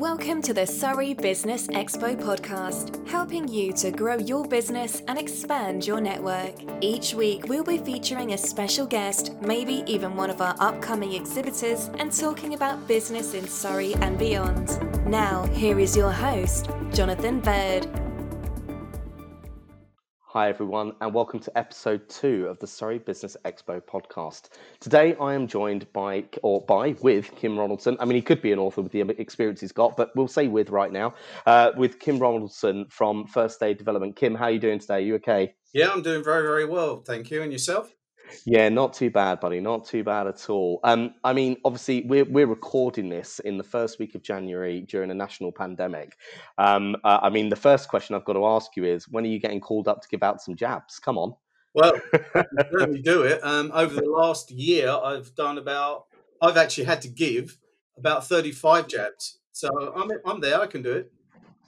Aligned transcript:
Welcome 0.00 0.40
to 0.42 0.54
the 0.54 0.66
Surrey 0.66 1.12
Business 1.12 1.66
Expo 1.66 2.18
podcast, 2.18 3.06
helping 3.06 3.46
you 3.46 3.70
to 3.74 3.90
grow 3.90 4.16
your 4.16 4.48
business 4.48 5.02
and 5.06 5.18
expand 5.18 5.86
your 5.86 6.00
network. 6.00 6.54
Each 6.80 7.12
week, 7.12 7.48
we'll 7.48 7.64
be 7.64 7.76
featuring 7.76 8.32
a 8.32 8.38
special 8.38 8.86
guest, 8.86 9.34
maybe 9.42 9.84
even 9.86 10.16
one 10.16 10.30
of 10.30 10.40
our 10.40 10.56
upcoming 10.58 11.12
exhibitors, 11.12 11.90
and 11.98 12.10
talking 12.10 12.54
about 12.54 12.88
business 12.88 13.34
in 13.34 13.46
Surrey 13.46 13.92
and 13.96 14.18
beyond. 14.18 14.80
Now, 15.06 15.44
here 15.48 15.78
is 15.78 15.94
your 15.94 16.12
host, 16.12 16.70
Jonathan 16.94 17.40
Bird. 17.40 17.99
Hi, 20.32 20.48
everyone, 20.48 20.92
and 21.00 21.12
welcome 21.12 21.40
to 21.40 21.58
episode 21.58 22.08
two 22.08 22.46
of 22.46 22.60
the 22.60 22.66
Surrey 22.68 23.00
Business 23.00 23.36
Expo 23.44 23.80
podcast. 23.80 24.50
Today, 24.78 25.16
I 25.20 25.34
am 25.34 25.48
joined 25.48 25.92
by, 25.92 26.22
or 26.44 26.60
by, 26.60 26.94
with 27.02 27.34
Kim 27.34 27.56
Ronaldson. 27.56 27.96
I 27.98 28.04
mean, 28.04 28.14
he 28.14 28.22
could 28.22 28.40
be 28.40 28.52
an 28.52 28.60
author 28.60 28.80
with 28.80 28.92
the 28.92 29.00
experience 29.20 29.60
he's 29.60 29.72
got, 29.72 29.96
but 29.96 30.14
we'll 30.14 30.28
say 30.28 30.46
with 30.46 30.70
right 30.70 30.92
now, 30.92 31.14
uh, 31.46 31.72
with 31.76 31.98
Kim 31.98 32.20
Ronaldson 32.20 32.92
from 32.92 33.26
First 33.26 33.60
Aid 33.60 33.76
Development. 33.76 34.14
Kim, 34.14 34.36
how 34.36 34.44
are 34.44 34.50
you 34.52 34.60
doing 34.60 34.78
today? 34.78 34.94
Are 34.94 35.00
you 35.00 35.14
okay? 35.16 35.52
Yeah, 35.74 35.90
I'm 35.90 36.00
doing 36.00 36.22
very, 36.22 36.42
very 36.42 36.64
well. 36.64 37.02
Thank 37.04 37.32
you. 37.32 37.42
And 37.42 37.50
yourself? 37.50 37.92
Yeah, 38.44 38.68
not 38.68 38.92
too 38.92 39.10
bad, 39.10 39.40
buddy. 39.40 39.60
Not 39.60 39.84
too 39.84 40.04
bad 40.04 40.26
at 40.26 40.48
all. 40.50 40.80
Um, 40.84 41.14
I 41.24 41.32
mean, 41.32 41.56
obviously, 41.64 42.02
we're 42.06 42.24
we're 42.24 42.46
recording 42.46 43.08
this 43.08 43.38
in 43.40 43.58
the 43.58 43.64
first 43.64 43.98
week 43.98 44.14
of 44.14 44.22
January 44.22 44.80
during 44.82 45.10
a 45.10 45.14
national 45.14 45.52
pandemic. 45.52 46.16
Um, 46.58 46.96
uh, 47.04 47.20
I 47.22 47.30
mean, 47.30 47.48
the 47.48 47.56
first 47.56 47.88
question 47.88 48.14
I've 48.14 48.24
got 48.24 48.34
to 48.34 48.46
ask 48.46 48.76
you 48.76 48.84
is, 48.84 49.08
when 49.08 49.24
are 49.24 49.28
you 49.28 49.38
getting 49.38 49.60
called 49.60 49.88
up 49.88 50.02
to 50.02 50.08
give 50.08 50.22
out 50.22 50.42
some 50.42 50.56
jabs? 50.56 50.98
Come 50.98 51.18
on. 51.18 51.34
Well, 51.74 51.92
certainly 52.72 53.02
do 53.02 53.22
it. 53.22 53.40
Um, 53.44 53.70
over 53.74 53.94
the 53.94 54.08
last 54.08 54.50
year, 54.50 54.90
I've 54.90 55.34
done 55.34 55.58
about. 55.58 56.06
I've 56.42 56.56
actually 56.56 56.84
had 56.84 57.02
to 57.02 57.08
give 57.08 57.58
about 57.96 58.26
thirty-five 58.26 58.88
jabs, 58.88 59.38
so 59.52 59.68
I'm 59.94 60.10
I'm 60.26 60.40
there. 60.40 60.60
I 60.60 60.66
can 60.66 60.82
do 60.82 60.92
it. 60.92 61.12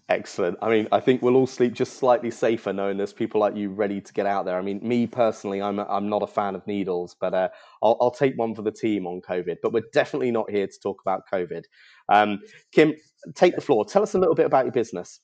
Excellent. 0.08 0.58
I 0.60 0.68
mean, 0.68 0.88
I 0.92 1.00
think 1.00 1.22
we'll 1.22 1.36
all 1.36 1.46
sleep 1.46 1.74
just 1.74 1.94
slightly 1.94 2.30
safer 2.30 2.72
knowing 2.72 2.96
there's 2.96 3.12
people 3.12 3.40
like 3.40 3.56
you 3.56 3.70
ready 3.70 4.00
to 4.00 4.12
get 4.12 4.26
out 4.26 4.44
there. 4.44 4.58
I 4.58 4.62
mean, 4.62 4.80
me 4.82 5.06
personally, 5.06 5.62
I'm 5.62 5.78
I'm 5.78 6.08
not 6.08 6.22
a 6.22 6.26
fan 6.26 6.54
of 6.54 6.66
needles, 6.66 7.16
but 7.18 7.32
uh, 7.32 7.48
I'll, 7.82 7.96
I'll 8.00 8.10
take 8.10 8.36
one 8.36 8.54
for 8.54 8.62
the 8.62 8.72
team 8.72 9.06
on 9.06 9.20
COVID. 9.20 9.58
But 9.62 9.72
we're 9.72 9.84
definitely 9.92 10.32
not 10.32 10.50
here 10.50 10.66
to 10.66 10.80
talk 10.82 11.00
about 11.02 11.22
COVID. 11.32 11.64
Um, 12.08 12.40
Kim, 12.72 12.94
take 13.34 13.54
the 13.54 13.60
floor. 13.60 13.84
Tell 13.84 14.02
us 14.02 14.14
a 14.14 14.18
little 14.18 14.34
bit 14.34 14.46
about 14.46 14.64
your 14.64 14.72
business. 14.72 15.20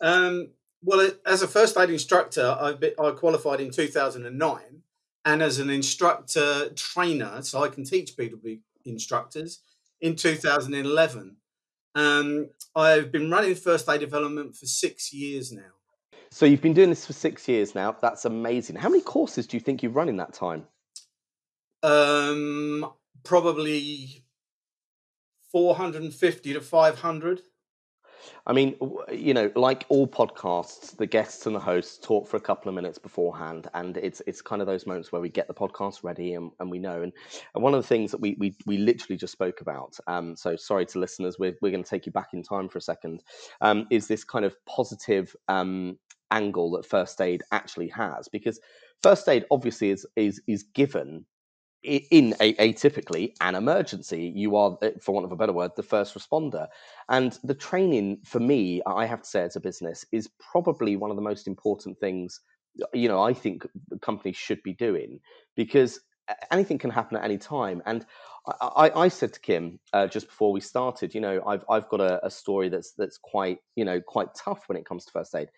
Um, 0.00 0.48
well, 0.82 1.10
as 1.26 1.42
a 1.42 1.48
first 1.48 1.76
aid 1.76 1.90
instructor, 1.90 2.56
I 2.60 3.10
qualified 3.12 3.60
in 3.60 3.70
2009, 3.70 4.60
and 5.24 5.42
as 5.42 5.58
an 5.58 5.70
instructor 5.70 6.70
trainer, 6.76 7.42
so 7.42 7.62
I 7.64 7.68
can 7.68 7.84
teach 7.84 8.16
people 8.16 8.38
to 8.38 8.44
be 8.44 8.60
instructors 8.84 9.62
in 10.00 10.16
2011. 10.16 11.36
Um, 11.98 12.50
I've 12.76 13.10
been 13.10 13.28
running 13.28 13.56
first 13.56 13.88
aid 13.88 13.98
development 13.98 14.54
for 14.54 14.66
six 14.66 15.12
years 15.12 15.50
now. 15.50 15.72
So 16.30 16.46
you've 16.46 16.62
been 16.62 16.74
doing 16.74 16.90
this 16.90 17.04
for 17.04 17.12
six 17.12 17.48
years 17.48 17.74
now. 17.74 17.96
That's 18.00 18.24
amazing. 18.24 18.76
How 18.76 18.88
many 18.88 19.02
courses 19.02 19.48
do 19.48 19.56
you 19.56 19.60
think 19.60 19.82
you've 19.82 19.96
run 19.96 20.08
in 20.08 20.16
that 20.18 20.32
time? 20.32 20.64
Um, 21.82 22.88
probably 23.24 24.24
450 25.50 26.52
to 26.52 26.60
500. 26.60 27.40
I 28.46 28.52
mean, 28.52 28.76
you 29.12 29.34
know, 29.34 29.50
like 29.54 29.84
all 29.88 30.06
podcasts, 30.06 30.96
the 30.96 31.06
guests 31.06 31.46
and 31.46 31.54
the 31.54 31.60
hosts 31.60 31.98
talk 31.98 32.26
for 32.28 32.36
a 32.36 32.40
couple 32.40 32.68
of 32.68 32.74
minutes 32.74 32.98
beforehand, 32.98 33.68
and 33.74 33.96
it's 33.96 34.22
it's 34.26 34.42
kind 34.42 34.60
of 34.62 34.66
those 34.66 34.86
moments 34.86 35.12
where 35.12 35.20
we 35.20 35.28
get 35.28 35.48
the 35.48 35.54
podcast 35.54 36.02
ready 36.02 36.34
and, 36.34 36.50
and 36.60 36.70
we 36.70 36.78
know. 36.78 37.02
And, 37.02 37.12
and 37.54 37.62
one 37.62 37.74
of 37.74 37.82
the 37.82 37.88
things 37.88 38.10
that 38.10 38.20
we 38.20 38.36
we, 38.38 38.54
we 38.66 38.78
literally 38.78 39.16
just 39.16 39.32
spoke 39.32 39.60
about, 39.60 39.96
um, 40.06 40.36
so 40.36 40.56
sorry 40.56 40.86
to 40.86 40.98
listeners, 40.98 41.38
we're, 41.38 41.56
we're 41.62 41.72
going 41.72 41.84
to 41.84 41.90
take 41.90 42.06
you 42.06 42.12
back 42.12 42.28
in 42.32 42.42
time 42.42 42.68
for 42.68 42.78
a 42.78 42.82
second, 42.82 43.22
um, 43.60 43.86
is 43.90 44.08
this 44.08 44.24
kind 44.24 44.44
of 44.44 44.54
positive 44.66 45.34
um, 45.48 45.98
angle 46.30 46.70
that 46.72 46.86
first 46.86 47.20
aid 47.20 47.42
actually 47.52 47.88
has, 47.88 48.28
because 48.28 48.60
first 49.02 49.28
aid 49.28 49.44
obviously 49.50 49.90
is 49.90 50.06
is 50.16 50.40
is 50.46 50.62
given 50.74 51.24
in 51.82 52.34
a, 52.40 52.54
atypically 52.54 53.32
an 53.40 53.54
emergency 53.54 54.32
you 54.34 54.56
are 54.56 54.76
eh, 54.82 54.90
for 55.00 55.12
want 55.12 55.24
of 55.24 55.30
a 55.30 55.36
better 55.36 55.52
word 55.52 55.70
the 55.76 55.82
first 55.82 56.16
responder 56.18 56.66
and 57.08 57.38
the 57.44 57.54
training 57.54 58.18
for 58.24 58.40
me 58.40 58.82
i 58.86 59.06
have 59.06 59.22
to 59.22 59.28
say 59.28 59.42
as 59.42 59.54
a 59.54 59.60
business 59.60 60.04
is 60.10 60.28
probably 60.38 60.96
one 60.96 61.10
of 61.10 61.16
the 61.16 61.22
most 61.22 61.46
important 61.46 61.96
things 62.00 62.40
you 62.92 63.08
know 63.08 63.22
i 63.22 63.32
think 63.32 63.64
companies 64.00 64.36
should 64.36 64.62
be 64.64 64.72
doing 64.72 65.20
because 65.54 66.00
anything 66.50 66.78
can 66.78 66.90
happen 66.90 67.16
at 67.16 67.24
any 67.24 67.38
time 67.38 67.80
and 67.86 68.04
i, 68.60 68.88
I, 68.88 69.02
I 69.04 69.08
said 69.08 69.32
to 69.34 69.40
kim 69.40 69.78
uh, 69.92 70.08
just 70.08 70.26
before 70.26 70.50
we 70.50 70.60
started 70.60 71.14
you 71.14 71.20
know 71.20 71.40
i've, 71.46 71.64
I've 71.70 71.88
got 71.88 72.00
a, 72.00 72.24
a 72.26 72.30
story 72.30 72.68
that's 72.68 72.92
that's 72.98 73.18
quite 73.18 73.58
you 73.76 73.84
know 73.84 74.00
quite 74.00 74.34
tough 74.34 74.64
when 74.68 74.76
it 74.76 74.84
comes 74.84 75.04
to 75.04 75.12
first 75.12 75.34
aid 75.34 75.48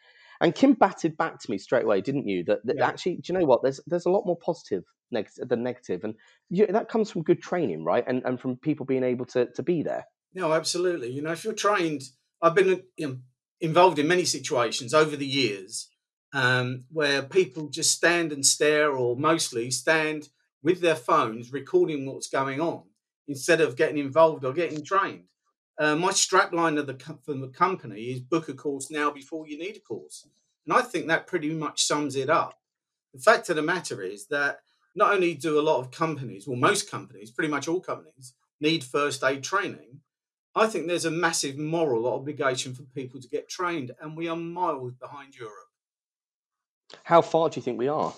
and 0.43 0.55
Kim 0.55 0.73
batted 0.73 1.19
back 1.19 1.39
to 1.39 1.51
me 1.51 1.59
straight 1.59 1.85
away, 1.85 2.01
didn't 2.01 2.27
you? 2.27 2.43
That, 2.45 2.65
that 2.65 2.77
yeah. 2.79 2.87
actually, 2.89 3.17
do 3.17 3.31
you 3.31 3.39
know 3.39 3.45
what? 3.45 3.63
There's 3.63 3.79
there's 3.87 4.07
a 4.07 4.11
lot 4.11 4.25
more 4.25 4.39
positive 4.39 4.85
negative, 5.11 6.05
and 6.05 6.15
you, 6.49 6.67
that 6.67 6.89
comes 6.89 7.11
from 7.11 7.23
good 7.23 7.43
training, 7.43 7.85
right? 7.85 8.05
And 8.07 8.23
and 8.25 8.41
from 8.41 8.57
people 8.57 8.87
being 8.87 9.05
able 9.05 9.27
to 9.27 9.47
to 9.47 9.63
be 9.63 9.83
there. 9.83 10.07
No, 10.35 10.53
absolutely. 10.53 11.11
You 11.11 11.23
know, 11.23 11.33
if 11.33 11.45
you're 11.45 11.53
trained, 11.53 12.03
I've 12.41 12.55
been 12.55 12.83
you 12.97 13.09
know, 13.09 13.19
involved 13.61 13.99
in 13.99 14.07
many 14.07 14.25
situations 14.25 14.95
over 14.95 15.17
the 15.17 15.27
years 15.27 15.91
um, 16.33 16.85
where 16.93 17.23
people 17.23 17.69
just 17.69 17.91
stand 17.91 18.33
and 18.33 18.45
stare, 18.45 18.93
or 18.93 19.17
mostly 19.17 19.71
stand 19.71 20.29
with 20.63 20.81
their 20.81 20.97
phones 20.97 21.53
recording 21.53 22.07
what's 22.07 22.29
going 22.29 22.61
on 22.61 22.85
instead 23.27 23.61
of 23.61 23.77
getting 23.77 23.99
involved 23.99 24.45
or 24.45 24.53
getting 24.53 24.85
trained. 24.85 25.25
Uh, 25.79 25.97
my 25.97 26.11
strapline 26.11 26.79
of 26.79 26.87
the 26.87 27.19
from 27.25 27.41
the 27.41 27.49
company 27.49 28.03
is 28.03 28.21
book 28.21 28.49
a 28.49 28.55
course 28.55 28.91
now 28.91 29.11
before 29.11 29.49
you 29.49 29.59
need 29.59 29.77
a 29.77 29.81
course, 29.81 30.27
and 30.67 30.75
I 30.75 30.83
think 30.83 31.09
that 31.09 31.27
pretty 31.27 31.51
much 31.51 31.85
sums 31.85 32.17
it 32.17 32.29
up. 32.29 32.59
The 33.15 33.21
fact 33.21 33.49
of 33.49 33.57
the 33.57 33.63
matter 33.63 34.03
is 34.03 34.27
that 34.27 34.61
not 34.95 35.13
only 35.13 35.35
do 35.35 35.59
a 35.59 35.63
lot 35.63 35.81
of 35.81 35.91
companies, 35.91 36.47
well, 36.47 36.57
most 36.57 36.91
companies, 36.91 37.31
pretty 37.31 37.51
much 37.51 37.69
all 37.69 37.81
companies, 37.81 38.35
need 38.61 38.85
first 38.85 39.23
aid 39.25 39.43
training. 39.43 40.01
I 40.55 40.67
think 40.67 40.87
there's 40.87 41.05
a 41.05 41.11
massive 41.11 41.57
moral 41.57 42.13
obligation 42.13 42.75
for 42.75 42.83
people 42.83 43.21
to 43.21 43.29
get 43.29 43.49
trained, 43.49 43.93
and 44.01 44.17
we 44.17 44.29
are 44.29 44.37
miles 44.37 44.95
behind 44.95 45.37
Europe. 45.37 45.55
How 47.05 47.23
far 47.23 47.49
do 47.49 47.59
you 47.59 47.63
think 47.63 47.79
we 47.79 47.89
are? 47.89 48.13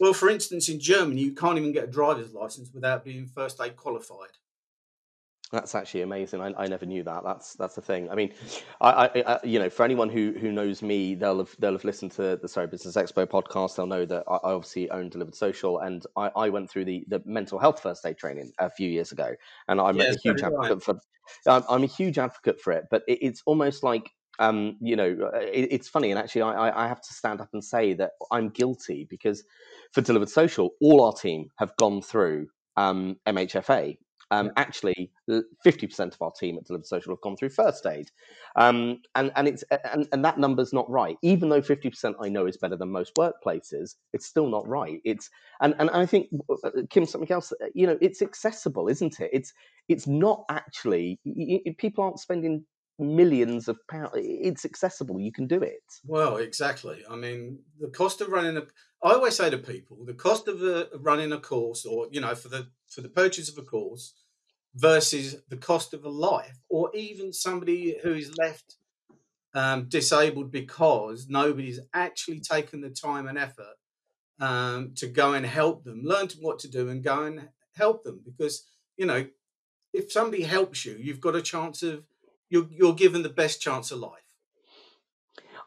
Well, 0.00 0.14
for 0.14 0.28
instance, 0.28 0.68
in 0.68 0.80
Germany, 0.80 1.20
you 1.20 1.32
can't 1.32 1.58
even 1.58 1.72
get 1.72 1.84
a 1.84 1.92
driver's 1.92 2.32
license 2.32 2.70
without 2.72 3.04
being 3.04 3.26
first 3.26 3.60
aid 3.60 3.76
qualified. 3.76 4.30
That's 5.52 5.74
actually 5.74 6.02
amazing. 6.02 6.40
I, 6.40 6.52
I 6.56 6.66
never 6.66 6.86
knew 6.86 7.02
that. 7.02 7.24
That's 7.24 7.54
that's 7.54 7.74
the 7.74 7.80
thing. 7.80 8.08
I 8.08 8.14
mean, 8.14 8.32
I, 8.80 8.90
I, 8.90 9.22
I, 9.26 9.40
you 9.42 9.58
know 9.58 9.68
for 9.68 9.84
anyone 9.84 10.08
who 10.08 10.32
who 10.38 10.52
knows 10.52 10.80
me, 10.80 11.16
they'll 11.16 11.38
have 11.38 11.56
they'll 11.58 11.72
have 11.72 11.84
listened 11.84 12.12
to 12.12 12.38
the 12.40 12.48
Surrey 12.48 12.68
Business 12.68 12.96
Expo 12.96 13.26
podcast. 13.26 13.74
They'll 13.74 13.86
know 13.86 14.06
that 14.06 14.24
I, 14.28 14.38
obviously 14.44 14.88
own 14.90 15.08
Delivered 15.08 15.34
Social, 15.34 15.80
and 15.80 16.06
I, 16.16 16.30
I 16.36 16.48
went 16.50 16.70
through 16.70 16.84
the 16.84 17.04
the 17.08 17.20
mental 17.24 17.58
health 17.58 17.82
first 17.82 18.06
aid 18.06 18.16
training 18.16 18.52
a 18.60 18.70
few 18.70 18.88
years 18.88 19.10
ago, 19.10 19.34
and 19.66 19.80
I'm 19.80 20.00
a 20.00 20.14
huge 20.22 20.42
advocate 20.42 20.70
right. 20.70 20.82
for. 20.82 21.00
I'm, 21.46 21.62
I'm, 21.68 21.84
a 21.84 21.86
huge 21.86 22.18
advocate 22.18 22.60
for 22.60 22.72
it, 22.72 22.86
but 22.90 23.02
it, 23.06 23.18
it's 23.22 23.42
almost 23.46 23.84
like 23.84 24.10
um, 24.40 24.78
you 24.80 24.96
know, 24.96 25.30
it, 25.34 25.68
it's 25.70 25.88
funny, 25.88 26.10
and 26.10 26.18
actually, 26.18 26.42
I, 26.42 26.84
I 26.84 26.88
have 26.88 27.02
to 27.02 27.12
stand 27.12 27.40
up 27.40 27.50
and 27.52 27.62
say 27.62 27.92
that 27.94 28.12
I'm 28.32 28.48
guilty 28.48 29.06
because 29.08 29.44
for 29.92 30.00
Delivered 30.00 30.30
Social, 30.30 30.70
all 30.80 31.04
our 31.04 31.12
team 31.12 31.50
have 31.58 31.76
gone 31.76 32.00
through 32.02 32.48
um, 32.76 33.16
MHFA, 33.26 33.98
um, 34.30 34.52
actually, 34.56 35.10
fifty 35.62 35.86
percent 35.86 36.14
of 36.14 36.22
our 36.22 36.30
team 36.30 36.56
at 36.56 36.64
Delivered 36.64 36.86
Social 36.86 37.12
have 37.12 37.20
gone 37.20 37.36
through 37.36 37.50
first 37.50 37.86
aid, 37.86 38.10
um, 38.56 39.00
and 39.14 39.32
and 39.36 39.48
it's 39.48 39.64
and, 39.92 40.08
and 40.12 40.24
that 40.24 40.38
number's 40.38 40.72
not 40.72 40.88
right. 40.90 41.16
Even 41.22 41.48
though 41.48 41.62
fifty 41.62 41.90
percent 41.90 42.16
I 42.20 42.28
know 42.28 42.46
is 42.46 42.56
better 42.56 42.76
than 42.76 42.90
most 42.90 43.14
workplaces, 43.16 43.96
it's 44.12 44.26
still 44.26 44.48
not 44.48 44.66
right. 44.68 45.00
It's 45.04 45.30
and 45.60 45.74
and 45.78 45.90
I 45.90 46.06
think 46.06 46.28
uh, 46.64 46.70
Kim, 46.90 47.06
something 47.06 47.30
else. 47.30 47.52
Uh, 47.52 47.66
you 47.74 47.86
know, 47.86 47.98
it's 48.00 48.22
accessible, 48.22 48.88
isn't 48.88 49.20
it? 49.20 49.30
It's 49.32 49.52
it's 49.88 50.06
not 50.06 50.44
actually 50.48 51.18
people 51.78 52.04
aren't 52.04 52.20
spending 52.20 52.64
millions 53.00 53.66
of 53.68 53.78
pounds. 53.88 54.12
It's 54.14 54.64
accessible. 54.64 55.20
You 55.20 55.32
can 55.32 55.46
do 55.46 55.60
it. 55.62 55.82
Well, 56.04 56.36
exactly. 56.36 57.02
I 57.10 57.16
mean, 57.16 57.58
the 57.80 57.88
cost 57.88 58.20
of 58.20 58.28
running 58.28 58.56
a. 58.56 58.62
I 59.02 59.14
always 59.14 59.36
say 59.36 59.48
to 59.48 59.58
people, 59.58 60.04
the 60.04 60.14
cost 60.14 60.46
of 60.46 60.62
a, 60.62 60.88
running 60.98 61.32
a 61.32 61.40
course, 61.40 61.86
or 61.86 62.08
you 62.10 62.20
know, 62.20 62.34
for 62.34 62.48
the 62.48 62.68
for 62.88 63.00
the 63.00 63.08
purchase 63.08 63.48
of 63.48 63.58
a 63.58 63.62
course, 63.62 64.14
versus 64.74 65.36
the 65.48 65.56
cost 65.56 65.94
of 65.94 66.04
a 66.04 66.08
life, 66.08 66.58
or 66.68 66.90
even 66.94 67.32
somebody 67.32 67.98
who 68.02 68.14
is 68.14 68.36
left 68.38 68.76
um, 69.54 69.88
disabled 69.88 70.50
because 70.50 71.28
nobody's 71.28 71.80
actually 71.92 72.40
taken 72.40 72.80
the 72.80 72.90
time 72.90 73.26
and 73.26 73.36
effort 73.36 73.76
um, 74.38 74.92
to 74.94 75.06
go 75.06 75.34
and 75.34 75.44
help 75.44 75.84
them, 75.84 76.02
learn 76.02 76.28
what 76.40 76.58
to 76.60 76.68
do, 76.68 76.88
and 76.88 77.02
go 77.02 77.24
and 77.24 77.48
help 77.76 78.04
them. 78.04 78.20
Because 78.24 78.66
you 78.96 79.06
know, 79.06 79.26
if 79.92 80.12
somebody 80.12 80.42
helps 80.42 80.84
you, 80.84 80.96
you've 80.98 81.20
got 81.20 81.36
a 81.36 81.42
chance 81.42 81.82
of 81.82 82.04
you're 82.48 82.68
you're 82.70 82.94
given 82.94 83.22
the 83.22 83.28
best 83.28 83.60
chance 83.60 83.90
of 83.90 83.98
life. 83.98 84.29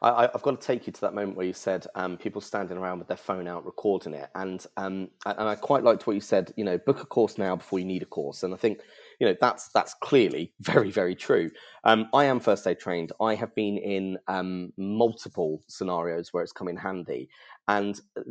I, 0.04 0.30
have 0.34 0.42
got 0.42 0.60
to 0.60 0.68
take 0.68 0.86
you 0.86 0.92
to 0.94 1.02
that 1.02 1.14
moment 1.14 1.38
where 1.38 1.46
you 1.46 1.54
said 1.54 1.88
um, 1.96 2.18
people 2.18 2.42
standing 2.42 2.78
around 2.78 3.00
with 3.00 3.08
their 3.08 3.18
phone 3.18 3.48
out 3.48 3.66
recording 3.66 4.14
it, 4.14 4.30
and 4.36 4.66
um, 4.76 5.10
and 5.26 5.48
I 5.48 5.56
quite 5.56 5.84
liked 5.84 6.06
what 6.06 6.14
you 6.14 6.22
said. 6.22 6.54
You 6.58 6.66
know, 6.66 6.78
book 6.78 7.02
a 7.02 7.06
course 7.06 7.38
now 7.38 7.56
before 7.56 7.80
you 7.80 7.86
need 7.86 8.02
a 8.02 8.06
course, 8.06 8.44
and 8.44 8.54
I 8.54 8.58
think 8.58 8.82
you 9.20 9.28
know 9.28 9.36
that's 9.40 9.70
that's 9.70 9.94
clearly 9.94 10.52
very 10.60 10.92
very 10.92 11.16
true. 11.16 11.52
Um, 11.86 12.10
I 12.14 12.26
am 12.26 12.42
first 12.42 12.68
aid 12.68 12.80
trained. 12.80 13.14
I 13.22 13.36
have 13.36 13.56
been 13.56 13.78
in 13.78 14.18
um, 14.28 14.74
multiple 14.78 15.64
scenarios 15.68 16.34
where 16.34 16.44
it's 16.44 16.52
come 16.52 16.68
in 16.68 16.78
handy, 16.78 17.30
and 17.70 18.00
uh, 18.18 18.22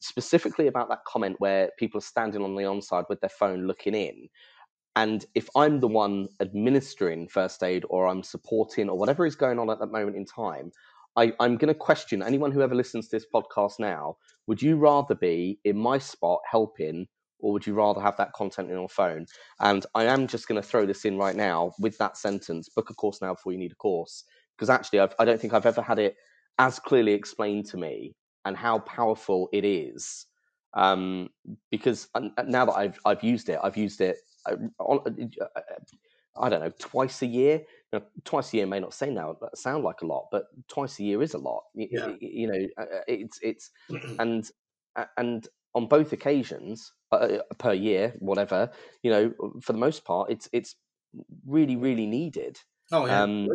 specifically 0.00 0.66
about 0.66 0.90
that 0.90 1.04
comment 1.06 1.36
where 1.38 1.70
people 1.78 1.98
are 1.98 2.02
standing 2.02 2.42
on 2.42 2.54
the 2.54 2.62
onside 2.62 3.08
with 3.08 3.20
their 3.20 3.30
phone 3.30 3.66
looking 3.66 3.94
in. 3.94 4.28
And 4.94 5.24
if 5.34 5.48
I'm 5.56 5.80
the 5.80 5.88
one 5.88 6.28
administering 6.40 7.26
first 7.26 7.62
aid 7.62 7.84
or 7.88 8.06
I'm 8.06 8.22
supporting 8.22 8.90
or 8.90 8.98
whatever 8.98 9.24
is 9.24 9.34
going 9.34 9.58
on 9.58 9.70
at 9.70 9.78
that 9.78 9.90
moment 9.90 10.16
in 10.16 10.26
time, 10.26 10.70
I, 11.16 11.32
I'm 11.40 11.56
going 11.56 11.68
to 11.68 11.74
question 11.74 12.22
anyone 12.22 12.52
who 12.52 12.62
ever 12.62 12.74
listens 12.74 13.08
to 13.08 13.16
this 13.16 13.26
podcast 13.32 13.78
now. 13.78 14.16
Would 14.46 14.62
you 14.62 14.76
rather 14.76 15.14
be 15.14 15.58
in 15.64 15.76
my 15.76 15.98
spot 15.98 16.40
helping, 16.50 17.06
or 17.38 17.52
would 17.52 17.66
you 17.66 17.74
rather 17.74 18.00
have 18.00 18.16
that 18.16 18.32
content 18.32 18.70
in 18.70 18.76
your 18.76 18.88
phone? 18.88 19.26
And 19.60 19.84
I 19.94 20.04
am 20.04 20.26
just 20.26 20.48
going 20.48 20.60
to 20.60 20.66
throw 20.66 20.86
this 20.86 21.04
in 21.04 21.18
right 21.18 21.36
now 21.36 21.72
with 21.78 21.98
that 21.98 22.16
sentence 22.16 22.68
book 22.68 22.90
a 22.90 22.94
course 22.94 23.20
now 23.20 23.34
before 23.34 23.52
you 23.52 23.58
need 23.58 23.72
a 23.72 23.76
course. 23.76 24.24
Because 24.56 24.70
actually, 24.70 25.00
I've, 25.00 25.14
I 25.18 25.24
do 25.24 25.32
not 25.32 25.40
think 25.40 25.54
I've 25.54 25.66
ever 25.66 25.82
had 25.82 25.98
it 25.98 26.16
as 26.58 26.78
clearly 26.78 27.12
explained 27.12 27.66
to 27.66 27.76
me 27.76 28.14
and 28.44 28.56
how 28.56 28.78
powerful 28.80 29.48
it 29.52 29.64
is. 29.64 30.26
Um, 30.74 31.28
because 31.70 32.08
now 32.46 32.64
that 32.64 32.72
I've, 32.72 32.98
I've 33.04 33.22
used 33.22 33.48
it, 33.48 33.58
I've 33.62 33.76
used 33.76 34.00
it 34.00 34.16
uh, 34.46 34.56
on, 34.78 35.30
uh, 35.40 35.44
uh, 35.56 35.60
I 36.40 36.48
don't 36.48 36.60
know, 36.60 36.72
twice 36.78 37.22
a 37.22 37.26
year 37.26 37.60
twice 38.24 38.52
a 38.52 38.56
year 38.56 38.66
may 38.66 38.80
not 38.80 38.94
say 38.94 39.10
now 39.10 39.36
sound 39.54 39.84
like 39.84 40.02
a 40.02 40.06
lot, 40.06 40.28
but 40.30 40.44
twice 40.68 40.98
a 40.98 41.04
year 41.04 41.22
is 41.22 41.34
a 41.34 41.38
lot. 41.38 41.64
You, 41.74 41.88
yeah. 41.90 42.12
you 42.20 42.46
know, 42.46 42.66
uh, 42.78 42.82
uh, 42.82 43.00
it's 43.06 43.38
it's 43.42 43.70
and 44.18 44.48
and 45.16 45.48
on 45.74 45.86
both 45.86 46.12
occasions 46.12 46.92
uh, 47.12 47.16
uh, 47.16 47.38
per 47.58 47.72
year, 47.72 48.14
whatever, 48.18 48.70
you 49.02 49.10
know, 49.10 49.32
for 49.60 49.72
the 49.72 49.78
most 49.78 50.04
part, 50.04 50.30
it's 50.30 50.48
it's 50.52 50.76
really 51.46 51.76
really 51.76 52.06
needed. 52.06 52.58
Oh 52.90 53.06
yeah. 53.06 53.22
Um, 53.22 53.48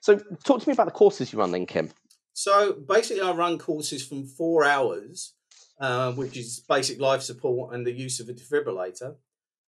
so, 0.00 0.18
talk 0.44 0.62
to 0.62 0.68
me 0.68 0.72
about 0.72 0.86
the 0.86 0.92
courses 0.92 1.32
you 1.32 1.38
run, 1.38 1.50
then, 1.50 1.66
Kim. 1.66 1.90
So 2.32 2.72
basically, 2.72 3.22
I 3.22 3.32
run 3.32 3.58
courses 3.58 4.06
from 4.06 4.26
four 4.26 4.64
hours, 4.64 5.34
uh, 5.80 6.12
which 6.12 6.36
is 6.36 6.60
basic 6.66 6.98
life 6.98 7.22
support 7.22 7.74
and 7.74 7.86
the 7.86 7.92
use 7.92 8.18
of 8.18 8.28
a 8.28 8.32
defibrillator, 8.32 9.16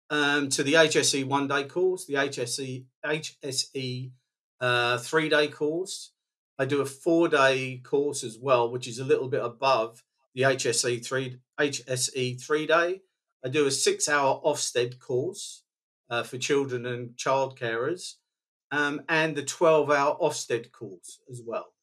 um, 0.09 0.49
to 0.49 0.63
the 0.63 0.73
HSE 0.73 1.25
one 1.25 1.47
day 1.47 1.63
course, 1.63 2.05
the 2.05 2.15
HSE 2.15 2.85
HSE 3.05 4.11
uh, 4.59 4.97
three 4.97 5.29
day 5.29 5.47
course. 5.47 6.11
I 6.59 6.65
do 6.65 6.81
a 6.81 6.85
four 6.85 7.27
day 7.27 7.81
course 7.83 8.23
as 8.23 8.37
well, 8.39 8.71
which 8.71 8.87
is 8.87 8.99
a 8.99 9.05
little 9.05 9.27
bit 9.27 9.43
above 9.43 10.03
the 10.33 10.43
HSE 10.43 11.05
three 11.05 11.39
HSE 11.59 12.41
three 12.41 12.65
day. 12.65 13.01
I 13.45 13.49
do 13.49 13.65
a 13.65 13.71
six 13.71 14.09
hour 14.09 14.41
Ofsted 14.43 14.99
course 14.99 15.63
uh, 16.09 16.23
for 16.23 16.37
children 16.37 16.85
and 16.85 17.15
child 17.17 17.57
carers, 17.57 18.15
um, 18.71 19.01
and 19.07 19.35
the 19.35 19.43
twelve 19.43 19.91
hour 19.91 20.17
Ofsted 20.19 20.71
course 20.71 21.19
as 21.29 21.41
well. 21.45 21.73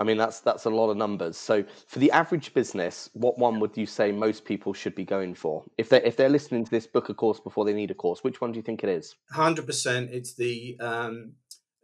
I 0.00 0.04
mean, 0.04 0.16
that's 0.16 0.40
that's 0.40 0.64
a 0.64 0.70
lot 0.70 0.88
of 0.88 0.96
numbers. 0.96 1.36
So, 1.36 1.62
for 1.86 1.98
the 1.98 2.10
average 2.10 2.54
business, 2.54 3.10
what 3.12 3.38
one 3.38 3.60
would 3.60 3.76
you 3.76 3.84
say 3.84 4.10
most 4.10 4.46
people 4.46 4.72
should 4.72 4.94
be 4.94 5.04
going 5.04 5.34
for 5.34 5.62
if 5.76 5.90
they 5.90 6.02
if 6.02 6.16
they're 6.16 6.30
listening 6.30 6.64
to 6.64 6.70
this 6.70 6.86
book 6.86 7.10
a 7.10 7.14
course 7.14 7.38
before 7.38 7.66
they 7.66 7.74
need 7.74 7.90
a 7.90 7.94
course? 7.94 8.24
Which 8.24 8.40
one 8.40 8.50
do 8.50 8.56
you 8.56 8.62
think 8.62 8.82
it 8.82 8.88
is? 8.88 9.14
Hundred 9.30 9.66
percent. 9.66 10.08
It's 10.10 10.34
the 10.34 10.78
um, 10.80 11.32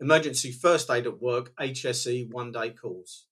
emergency 0.01 0.51
first 0.51 0.91
aid 0.91 1.07
at 1.07 1.21
work 1.21 1.55
HSE 1.61 2.33
one 2.33 2.53
day 2.53 2.71
course. 2.71 3.27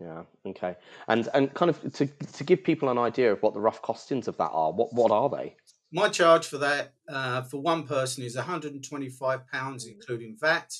Yeah. 0.00 0.22
Okay. 0.46 0.76
And 1.08 1.28
and 1.34 1.52
kind 1.52 1.68
of 1.68 1.92
to 1.92 2.06
to 2.06 2.44
give 2.44 2.64
people 2.64 2.88
an 2.88 2.96
idea 2.96 3.30
of 3.30 3.42
what 3.42 3.52
the 3.52 3.60
rough 3.60 3.82
costings 3.82 4.28
of 4.28 4.38
that 4.38 4.50
are. 4.50 4.72
What 4.72 4.94
what 4.94 5.10
are 5.10 5.28
they? 5.28 5.56
My 5.92 6.08
charge 6.08 6.46
for 6.46 6.56
that 6.56 6.94
uh, 7.06 7.42
for 7.42 7.60
one 7.60 7.86
person 7.86 8.24
is 8.24 8.36
one 8.36 8.46
hundred 8.46 8.72
and 8.72 8.82
twenty 8.82 9.10
five 9.10 9.46
pounds, 9.48 9.86
including 9.86 10.38
VAT 10.40 10.72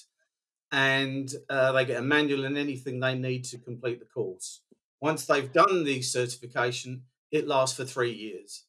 and 0.72 1.30
uh, 1.50 1.70
they 1.72 1.84
get 1.84 2.00
a 2.00 2.02
manual 2.02 2.46
and 2.46 2.56
anything 2.56 2.98
they 2.98 3.14
need 3.14 3.44
to 3.44 3.58
complete 3.58 4.00
the 4.00 4.06
course. 4.06 4.62
Once 5.00 5.26
they've 5.26 5.52
done 5.52 5.84
the 5.84 6.00
certification, 6.00 7.02
it 7.30 7.46
lasts 7.46 7.76
for 7.76 7.84
three 7.84 8.12
years. 8.12 8.64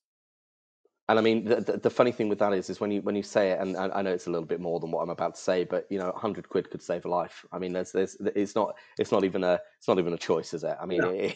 And 1.10 1.20
I 1.20 1.22
mean, 1.22 1.44
the, 1.44 1.56
the, 1.56 1.78
the, 1.78 1.90
funny 1.90 2.14
thing 2.14 2.30
with 2.30 2.40
that 2.40 2.54
is, 2.54 2.70
is 2.70 2.80
when 2.80 2.90
you 2.90 3.02
when 3.02 3.16
you 3.16 3.24
say 3.24 3.52
it, 3.52 3.60
and, 3.60 3.76
and, 3.76 3.92
I 3.92 4.02
know 4.02 4.14
it's 4.14 4.28
a 4.28 4.32
little 4.32 4.48
bit 4.48 4.62
more 4.62 4.80
than 4.80 4.90
what 4.90 5.02
I'm 5.02 5.10
about 5.10 5.36
to 5.36 5.42
say, 5.42 5.66
but 5.66 5.86
you 5.90 6.00
know, 6.00 6.14
hundred 6.16 6.48
quid 6.48 6.72
could 6.72 6.82
save 6.82 7.04
a 7.04 7.10
life. 7.10 7.46
I 7.52 7.60
mean, 7.60 7.74
there's, 7.74 7.92
there's, 7.92 8.16
it's 8.36 8.56
not, 8.56 8.74
it's 8.98 9.12
not 9.12 9.26
even 9.26 9.44
a, 9.44 9.60
it's 9.78 9.88
not 9.88 10.00
even 10.00 10.14
a 10.14 10.18
choice, 10.18 10.54
is 10.54 10.64
it? 10.64 10.78
I 10.82 10.86
mean, 10.86 11.02
no. 11.02 11.10
it, 11.10 11.36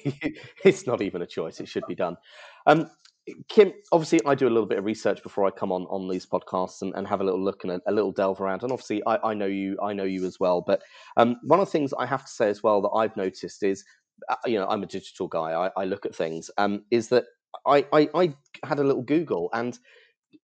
it's 0.63 0.87
not 0.87 1.01
even 1.01 1.21
a 1.21 1.27
choice. 1.27 1.59
It 1.59 1.67
should 1.67 1.85
be 1.85 1.95
done. 1.95 2.15
Um, 2.65 2.89
Kim, 3.49 3.73
obviously, 3.91 4.21
I 4.25 4.35
do 4.35 4.47
a 4.47 4.49
little 4.49 4.65
bit 4.65 4.77
of 4.77 4.85
research 4.85 5.21
before 5.21 5.45
I 5.45 5.51
come 5.51 5.71
on 5.71 5.83
on 5.83 6.07
these 6.07 6.25
podcasts 6.25 6.81
and, 6.81 6.93
and 6.95 7.07
have 7.07 7.21
a 7.21 7.23
little 7.23 7.43
look 7.43 7.63
and 7.63 7.73
a, 7.73 7.81
a 7.87 7.91
little 7.91 8.11
delve 8.11 8.39
around. 8.39 8.63
And 8.63 8.71
obviously, 8.71 9.03
I, 9.05 9.17
I, 9.17 9.33
know 9.33 9.45
you, 9.45 9.77
I 9.81 9.93
know 9.93 10.03
you 10.03 10.25
as 10.25 10.39
well. 10.39 10.61
But 10.65 10.81
um, 11.17 11.37
one 11.43 11.59
of 11.59 11.67
the 11.67 11.71
things 11.71 11.93
I 11.97 12.05
have 12.05 12.25
to 12.25 12.31
say 12.31 12.49
as 12.49 12.63
well 12.63 12.81
that 12.81 12.89
I've 12.89 13.15
noticed 13.17 13.63
is, 13.63 13.83
uh, 14.29 14.35
you 14.45 14.57
know, 14.57 14.67
I'm 14.67 14.83
a 14.83 14.87
digital 14.87 15.27
guy. 15.27 15.51
I, 15.51 15.81
I 15.81 15.85
look 15.85 16.05
at 16.05 16.15
things. 16.15 16.49
Um, 16.57 16.85
is 16.89 17.09
that 17.09 17.25
I, 17.65 17.85
I, 17.91 18.09
I 18.13 18.33
had 18.63 18.79
a 18.79 18.83
little 18.83 19.03
Google, 19.03 19.49
and 19.53 19.77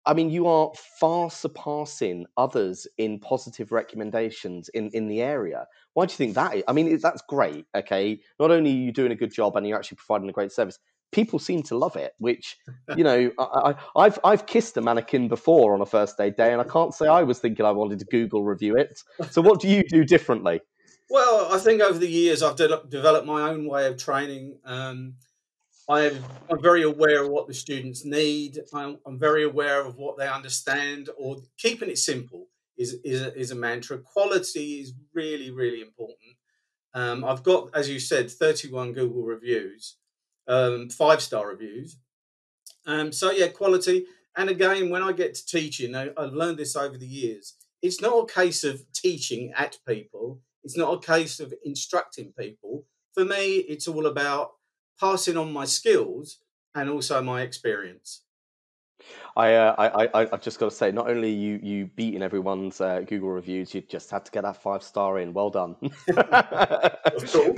I 0.05 0.13
mean, 0.13 0.29
you 0.29 0.47
are 0.47 0.71
far 0.99 1.29
surpassing 1.31 2.25
others 2.35 2.85
in 2.97 3.19
positive 3.19 3.71
recommendations 3.71 4.69
in 4.69 4.89
in 4.93 5.07
the 5.07 5.21
area. 5.21 5.67
Why 5.93 6.05
do 6.05 6.11
you 6.11 6.17
think 6.17 6.35
that 6.35 6.55
is? 6.55 6.63
I 6.67 6.73
mean, 6.73 6.97
that's 7.01 7.21
great. 7.21 7.65
Okay, 7.75 8.19
not 8.39 8.51
only 8.51 8.71
are 8.71 8.73
you 8.73 8.91
doing 8.91 9.13
a 9.13 9.15
good 9.15 9.33
job 9.33 9.55
and 9.55 9.65
you're 9.65 9.77
actually 9.77 9.97
providing 9.97 10.29
a 10.29 10.33
great 10.33 10.51
service 10.51 10.79
people 11.13 11.39
seem 11.39 11.63
to 11.63 11.77
love 11.77 11.95
it. 11.95 12.13
Which 12.17 12.57
you 12.97 13.03
know, 13.03 13.31
I, 13.37 13.75
have 14.03 14.19
I've 14.23 14.45
kissed 14.45 14.77
a 14.77 14.81
mannequin 14.81 15.27
before 15.27 15.73
on 15.73 15.81
a 15.81 15.85
first 15.85 16.19
aid 16.19 16.35
day, 16.35 16.51
and 16.51 16.61
I 16.61 16.65
can't 16.65 16.93
say 16.93 17.07
I 17.07 17.23
was 17.23 17.39
thinking 17.39 17.65
I 17.65 17.71
wanted 17.71 17.99
to 17.99 18.05
Google 18.05 18.43
review 18.43 18.75
it. 18.75 18.99
So, 19.29 19.41
what 19.41 19.59
do 19.59 19.67
you 19.67 19.83
do 19.83 20.03
differently? 20.03 20.61
Well, 21.09 21.53
I 21.53 21.59
think 21.59 21.81
over 21.81 21.99
the 21.99 22.09
years 22.09 22.41
I've 22.41 22.55
de- 22.55 22.83
developed 22.89 23.27
my 23.27 23.49
own 23.49 23.67
way 23.67 23.87
of 23.87 23.97
training. 23.97 24.57
Um, 24.65 25.15
I'm, 25.89 26.23
I'm, 26.49 26.61
very 26.61 26.83
aware 26.83 27.23
of 27.23 27.29
what 27.29 27.47
the 27.47 27.53
students 27.53 28.05
need. 28.05 28.57
I'm, 28.73 28.99
I'm, 29.05 29.19
very 29.19 29.43
aware 29.43 29.85
of 29.85 29.97
what 29.97 30.17
they 30.17 30.27
understand. 30.27 31.09
Or 31.17 31.37
keeping 31.57 31.89
it 31.89 31.97
simple 31.97 32.47
is 32.77 32.95
is 33.03 33.21
a, 33.21 33.37
is 33.37 33.51
a 33.51 33.55
mantra. 33.55 33.99
Quality 33.99 34.79
is 34.79 34.93
really 35.13 35.51
really 35.51 35.81
important. 35.81 36.37
Um, 36.93 37.25
I've 37.25 37.43
got, 37.43 37.69
as 37.73 37.89
you 37.89 37.99
said, 37.99 38.29
31 38.29 38.93
Google 38.93 39.23
reviews 39.23 39.97
um, 40.47 40.89
five 40.89 41.21
star 41.21 41.47
reviews. 41.47 41.97
Um, 42.85 43.11
so 43.11 43.31
yeah, 43.31 43.47
quality. 43.47 44.05
And 44.35 44.49
again, 44.49 44.89
when 44.89 45.03
I 45.03 45.11
get 45.11 45.35
to 45.35 45.45
teaching, 45.45 45.95
I, 45.95 46.09
I've 46.17 46.33
learned 46.33 46.57
this 46.57 46.75
over 46.75 46.97
the 46.97 47.07
years. 47.07 47.55
It's 47.81 48.01
not 48.01 48.17
a 48.17 48.33
case 48.33 48.63
of 48.63 48.83
teaching 48.93 49.53
at 49.55 49.77
people. 49.87 50.41
It's 50.63 50.77
not 50.77 50.93
a 50.93 51.05
case 51.05 51.39
of 51.39 51.53
instructing 51.65 52.33
people. 52.37 52.85
For 53.13 53.25
me, 53.25 53.57
it's 53.57 53.87
all 53.87 54.05
about 54.05 54.53
passing 54.99 55.37
on 55.37 55.51
my 55.51 55.65
skills 55.65 56.39
and 56.73 56.89
also 56.89 57.21
my 57.21 57.41
experience. 57.41 58.23
I, 59.35 59.53
uh, 59.55 59.75
I, 59.77 60.05
I, 60.23 60.29
I've 60.33 60.41
just 60.41 60.59
got 60.59 60.69
to 60.69 60.75
say, 60.75 60.91
not 60.91 61.09
only 61.09 61.31
you, 61.31 61.59
you 61.61 61.85
beating 61.95 62.21
everyone's 62.21 62.79
uh, 62.81 63.01
Google 63.01 63.29
reviews, 63.29 63.73
you 63.73 63.81
just 63.81 64.11
had 64.11 64.25
to 64.25 64.31
get 64.31 64.43
that 64.43 64.61
five 64.61 64.83
star 64.83 65.19
in. 65.19 65.33
Well 65.33 65.49
done. 65.49 65.75
but 66.15 66.99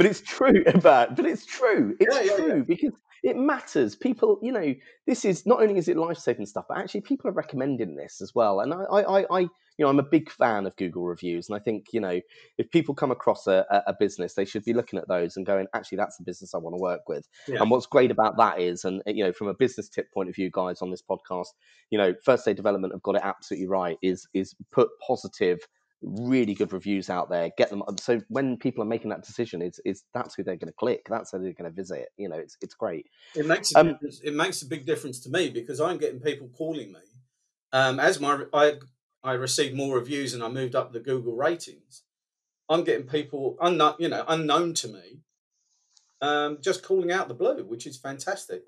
it's 0.05 0.21
true, 0.21 0.63
but 0.81 1.15
but 1.15 1.25
it's 1.25 1.45
true. 1.45 1.95
It's 1.99 2.15
yeah, 2.15 2.21
yeah, 2.21 2.35
true 2.37 2.57
yeah. 2.57 2.63
because 2.67 2.93
it 3.25 3.35
matters. 3.35 3.95
People, 3.95 4.37
you 4.43 4.51
know, 4.51 4.75
this 5.07 5.25
is 5.25 5.47
not 5.47 5.59
only 5.59 5.77
is 5.79 5.87
it 5.87 5.97
life 5.97 6.19
saving 6.19 6.45
stuff, 6.45 6.65
but 6.69 6.77
actually 6.77 7.01
people 7.01 7.27
are 7.27 7.33
recommending 7.33 7.95
this 7.95 8.21
as 8.21 8.35
well. 8.35 8.59
And 8.59 8.71
I, 8.71 8.83
I, 8.83 9.25
I, 9.31 9.39
you 9.39 9.49
know, 9.79 9.87
I'm 9.87 9.97
a 9.97 10.03
big 10.03 10.29
fan 10.29 10.67
of 10.67 10.75
Google 10.75 11.03
reviews, 11.03 11.49
and 11.49 11.55
I 11.55 11.59
think 11.59 11.87
you 11.91 11.99
know, 11.99 12.21
if 12.59 12.69
people 12.69 12.93
come 12.93 13.09
across 13.09 13.47
a, 13.47 13.65
a 13.87 13.95
business, 13.99 14.35
they 14.35 14.45
should 14.45 14.63
be 14.63 14.73
looking 14.73 14.99
at 14.99 15.07
those 15.07 15.37
and 15.37 15.45
going, 15.45 15.65
actually, 15.73 15.97
that's 15.97 16.17
the 16.17 16.23
business 16.23 16.53
I 16.53 16.59
want 16.59 16.75
to 16.75 16.81
work 16.81 17.09
with. 17.09 17.27
Yeah. 17.47 17.61
And 17.61 17.71
what's 17.71 17.87
great 17.87 18.11
about 18.11 18.37
that 18.37 18.61
is, 18.61 18.85
and 18.85 19.01
you 19.07 19.23
know, 19.23 19.33
from 19.33 19.47
a 19.47 19.55
business 19.55 19.89
tip 19.89 20.13
point 20.13 20.29
of 20.29 20.35
view, 20.35 20.51
guys, 20.53 20.83
on 20.83 20.91
this 20.91 21.01
podcast, 21.01 21.47
you 21.89 21.97
know, 21.97 22.13
first 22.23 22.47
aid 22.47 22.57
development 22.57 22.93
have 22.93 23.01
got 23.01 23.15
it 23.15 23.23
absolutely 23.23 23.67
right. 23.67 23.97
Is 24.03 24.27
is 24.35 24.55
put 24.71 24.89
positive 25.05 25.59
really 26.05 26.53
good 26.53 26.71
reviews 26.71 27.09
out 27.09 27.29
there 27.29 27.49
get 27.57 27.69
them 27.69 27.81
so 27.99 28.21
when 28.29 28.57
people 28.57 28.83
are 28.83 28.87
making 28.87 29.09
that 29.09 29.23
decision 29.23 29.61
it's, 29.61 29.79
it's 29.85 30.03
that's 30.13 30.35
who 30.35 30.43
they're 30.43 30.55
going 30.55 30.67
to 30.67 30.73
click 30.73 31.01
that's 31.09 31.31
who 31.31 31.39
they're 31.39 31.53
going 31.53 31.69
to 31.69 31.75
visit 31.75 32.09
you 32.17 32.29
know 32.29 32.37
it's 32.37 32.57
it's 32.61 32.75
great. 32.75 33.07
It 33.35 33.47
makes 33.47 33.73
a 33.73 33.79
um, 33.79 33.97
it 34.23 34.35
makes 34.35 34.61
a 34.61 34.67
big 34.67 34.85
difference 34.85 35.19
to 35.21 35.29
me 35.29 35.49
because 35.49 35.81
i'm 35.81 35.97
getting 35.97 36.19
people 36.19 36.49
calling 36.55 36.91
me 36.91 36.99
um, 37.73 37.99
as 37.99 38.19
my 38.19 38.43
i 38.53 38.73
i 39.23 39.33
received 39.33 39.75
more 39.75 39.95
reviews 39.95 40.33
and 40.33 40.43
i 40.43 40.47
moved 40.47 40.75
up 40.75 40.93
the 40.93 40.99
google 40.99 41.35
ratings. 41.35 42.03
I'm 42.69 42.83
getting 42.83 43.07
people 43.07 43.57
unknown 43.61 43.95
you 43.99 44.09
know 44.09 44.25
unknown 44.27 44.73
to 44.75 44.87
me 44.87 45.21
um, 46.21 46.59
just 46.61 46.83
calling 46.83 47.11
out 47.11 47.27
the 47.27 47.33
blue 47.33 47.63
which 47.65 47.87
is 47.87 47.97
fantastic 47.97 48.63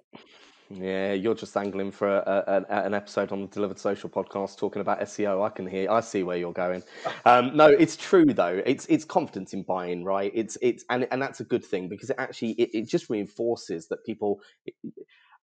yeah, 0.70 1.14
you're 1.14 1.36
just 1.36 1.56
angling 1.56 1.92
for 1.92 2.08
a, 2.08 2.66
a, 2.70 2.86
an 2.86 2.94
episode 2.94 3.32
on 3.32 3.42
the 3.42 3.48
Delivered 3.48 3.80
Social 3.80 4.10
podcast 4.10 4.58
talking 4.58 4.82
about 4.82 5.00
SEO. 5.02 5.46
I 5.46 5.50
can 5.50 5.66
hear, 5.66 5.90
I 5.90 6.02
see 6.02 6.24
where 6.24 6.38
you're 6.38 6.54
going. 6.54 6.84
Um, 7.26 7.56
no, 7.58 7.68
it's 7.68 7.98
true 7.98 8.26
though. 8.26 8.62
It's 8.66 8.86
it's 8.86 9.04
confidence 9.04 9.54
in 9.54 9.64
buying, 9.64 10.04
right? 10.04 10.32
It's 10.34 10.58
it's 10.62 10.86
and 10.90 11.08
and 11.12 11.22
that's 11.22 11.42
a 11.42 11.44
good 11.44 11.64
thing 11.64 11.90
because 11.90 12.10
it 12.10 12.16
actually 12.18 12.52
it, 12.52 12.70
it 12.74 12.88
just 12.88 13.10
reinforces 13.10 13.88
that 13.90 14.06
people. 14.06 14.40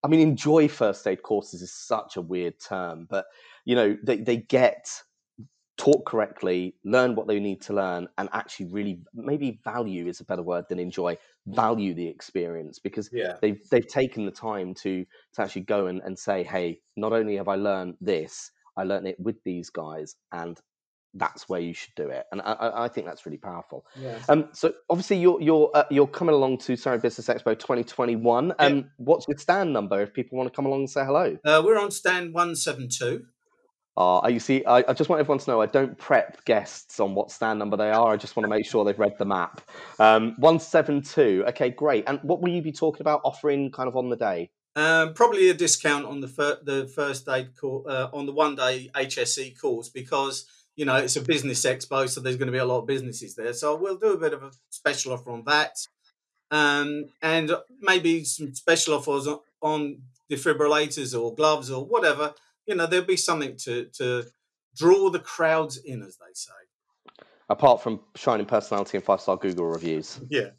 I 0.03 0.09
mean, 0.09 0.21
enjoy 0.21 0.69
first 0.69 1.07
aid 1.07 1.23
courses 1.23 1.61
is 1.63 1.73
such 1.75 2.17
a 2.17 2.23
weird 2.23 2.55
term, 2.59 3.07
but 3.11 3.27
you 3.65 3.75
know, 3.75 3.97
they, 4.03 4.19
they 4.19 4.37
get 4.39 4.87
taught 5.77 6.05
correctly, 6.05 6.75
learn 6.85 7.15
what 7.15 7.27
they 7.27 7.41
need 7.41 7.61
to 7.63 7.73
learn, 7.73 8.09
and 8.19 8.29
actually 8.33 8.67
really 8.67 9.01
maybe 9.13 9.61
value 9.65 10.07
is 10.07 10.21
a 10.21 10.25
better 10.25 10.43
word 10.43 10.65
than 10.69 10.79
enjoy. 10.79 11.17
Value 11.47 11.95
the 11.95 12.07
experience 12.07 12.79
because 12.79 13.11
Yeah. 13.13 13.37
they've 13.43 13.61
they've 13.71 13.87
taken 13.87 14.25
the 14.25 14.31
time 14.31 14.75
to 14.75 15.05
to 15.35 15.43
actually 15.43 15.63
go 15.63 15.87
and, 15.87 16.01
and 16.03 16.19
say, 16.19 16.43
hey, 16.43 16.81
not 16.97 17.13
only 17.13 17.37
have 17.37 17.49
I 17.49 17.57
learned 17.57 17.97
this, 18.01 18.51
I 18.77 18.85
learned 18.85 19.09
it 19.09 19.19
with 19.21 19.43
these 19.45 19.71
guys, 19.71 20.17
and 20.33 20.59
that's 21.15 21.49
where 21.49 21.61
you 21.61 21.73
should 21.73 21.95
do 21.95 22.09
it. 22.09 22.27
And 22.33 22.41
I, 22.43 22.85
I 22.85 22.89
think 22.89 23.07
that's 23.07 23.25
really 23.25 23.39
powerful. 23.39 23.87
Yeah. 24.01 24.19
Um, 24.29 24.49
so 24.53 24.73
obviously 24.91 25.19
you're 25.19 25.41
you're 25.41 25.71
uh, 25.75 25.85
you're 25.91 26.07
coming 26.09 26.35
along 26.35 26.59
to 26.59 26.77
Surrey 26.77 26.99
Business 26.99 27.29
Expo 27.29 27.59
2021. 27.59 28.55
Um, 28.59 28.91
what's 28.97 29.27
your 29.29 29.39
stand 29.39 29.73
number 29.73 30.01
if 30.03 30.13
people 30.13 30.39
want 30.39 30.53
to 30.53 30.57
come 30.57 30.67
along 30.67 30.81
and 30.81 30.91
say 30.91 31.05
hello? 31.05 31.37
Uh, 31.45 31.63
we're 31.65 31.79
on 31.79 31.91
stand 31.91 32.35
172. 32.35 33.25
Uh, 33.97 34.27
you 34.29 34.41
see, 34.41 34.65
I, 34.65 34.79
I 34.89 34.93
just 34.93 35.09
want 35.09 35.21
everyone 35.21 35.39
to 35.39 35.51
know 35.51 35.61
I 35.61 35.67
don't 35.67 35.97
prep 35.97 36.45
guests 36.45 36.99
on 36.99 37.15
what 37.15 37.31
stand 37.31 37.59
number 37.59 37.77
they 37.77 37.91
are. 37.91 38.13
I 38.13 38.17
just 38.17 38.35
want 38.35 38.45
to 38.45 38.49
make 38.49 38.67
sure 38.67 38.85
they've 38.85 38.99
read 38.99 39.17
the 39.19 39.25
map. 39.25 39.61
Um, 40.01 40.35
172. 40.39 41.45
Okay, 41.49 41.71
great. 41.71 42.05
And 42.09 42.19
what 42.23 42.41
will 42.41 42.51
you 42.51 42.63
be 42.63 42.73
talking 42.73 43.03
about 43.03 43.21
offering 43.25 43.71
kind 43.71 43.89
of 43.89 43.97
on 43.97 44.09
the 44.09 44.17
day? 44.17 44.51
Um, 44.77 45.15
probably 45.15 45.51
a 45.51 45.55
discount 45.55 46.05
on 46.05 46.21
the 46.21 46.27
fir- 46.27 46.59
the 46.65 46.89
first 46.89 47.29
aid 47.29 47.57
course 47.57 47.87
uh, 47.89 48.09
on 48.13 48.27
the 48.27 48.33
one 48.33 48.57
day 48.57 48.91
HSE 48.95 49.61
course 49.61 49.89
because 49.89 50.47
you 50.75 50.85
know 50.85 50.97
it's 50.97 51.15
a 51.15 51.21
business 51.21 51.65
expo, 51.65 52.09
so 52.09 52.21
there's 52.21 52.37
going 52.37 52.47
to 52.47 52.53
be 52.53 52.59
a 52.59 52.65
lot 52.65 52.81
of 52.81 52.87
businesses 52.87 53.37
there. 53.37 53.53
So 53.53 53.77
we'll 53.77 53.99
do 53.99 54.15
a 54.15 54.19
bit 54.19 54.33
of 54.33 54.43
a 54.43 54.51
special 54.71 55.13
offer 55.13 55.31
on 55.31 55.45
that, 55.47 55.77
um, 56.51 57.05
and 57.23 57.53
maybe 57.81 58.25
some 58.25 58.53
special 58.53 58.95
offers 58.95 59.29
on, 59.29 59.39
on 59.63 59.99
defibrillators 60.29 61.17
or 61.17 61.37
gloves 61.37 61.71
or 61.71 61.85
whatever. 61.85 62.35
You 62.67 62.75
know, 62.75 62.87
there'll 62.87 63.07
be 63.07 63.17
something 63.17 63.57
to 63.59 63.87
to 63.95 64.25
draw 64.77 65.11
the 65.11 65.21
crowds 65.21 65.77
in, 65.77 66.03
as 66.03 66.17
they 66.17 66.33
say. 66.35 66.53
Apart 67.49 67.83
from 67.83 68.01
shining 68.17 68.47
personality 68.47 68.97
and 68.97 69.05
five 69.05 69.21
star 69.21 69.37
Google 69.37 69.67
reviews. 69.67 70.21
Yeah. 70.31 70.51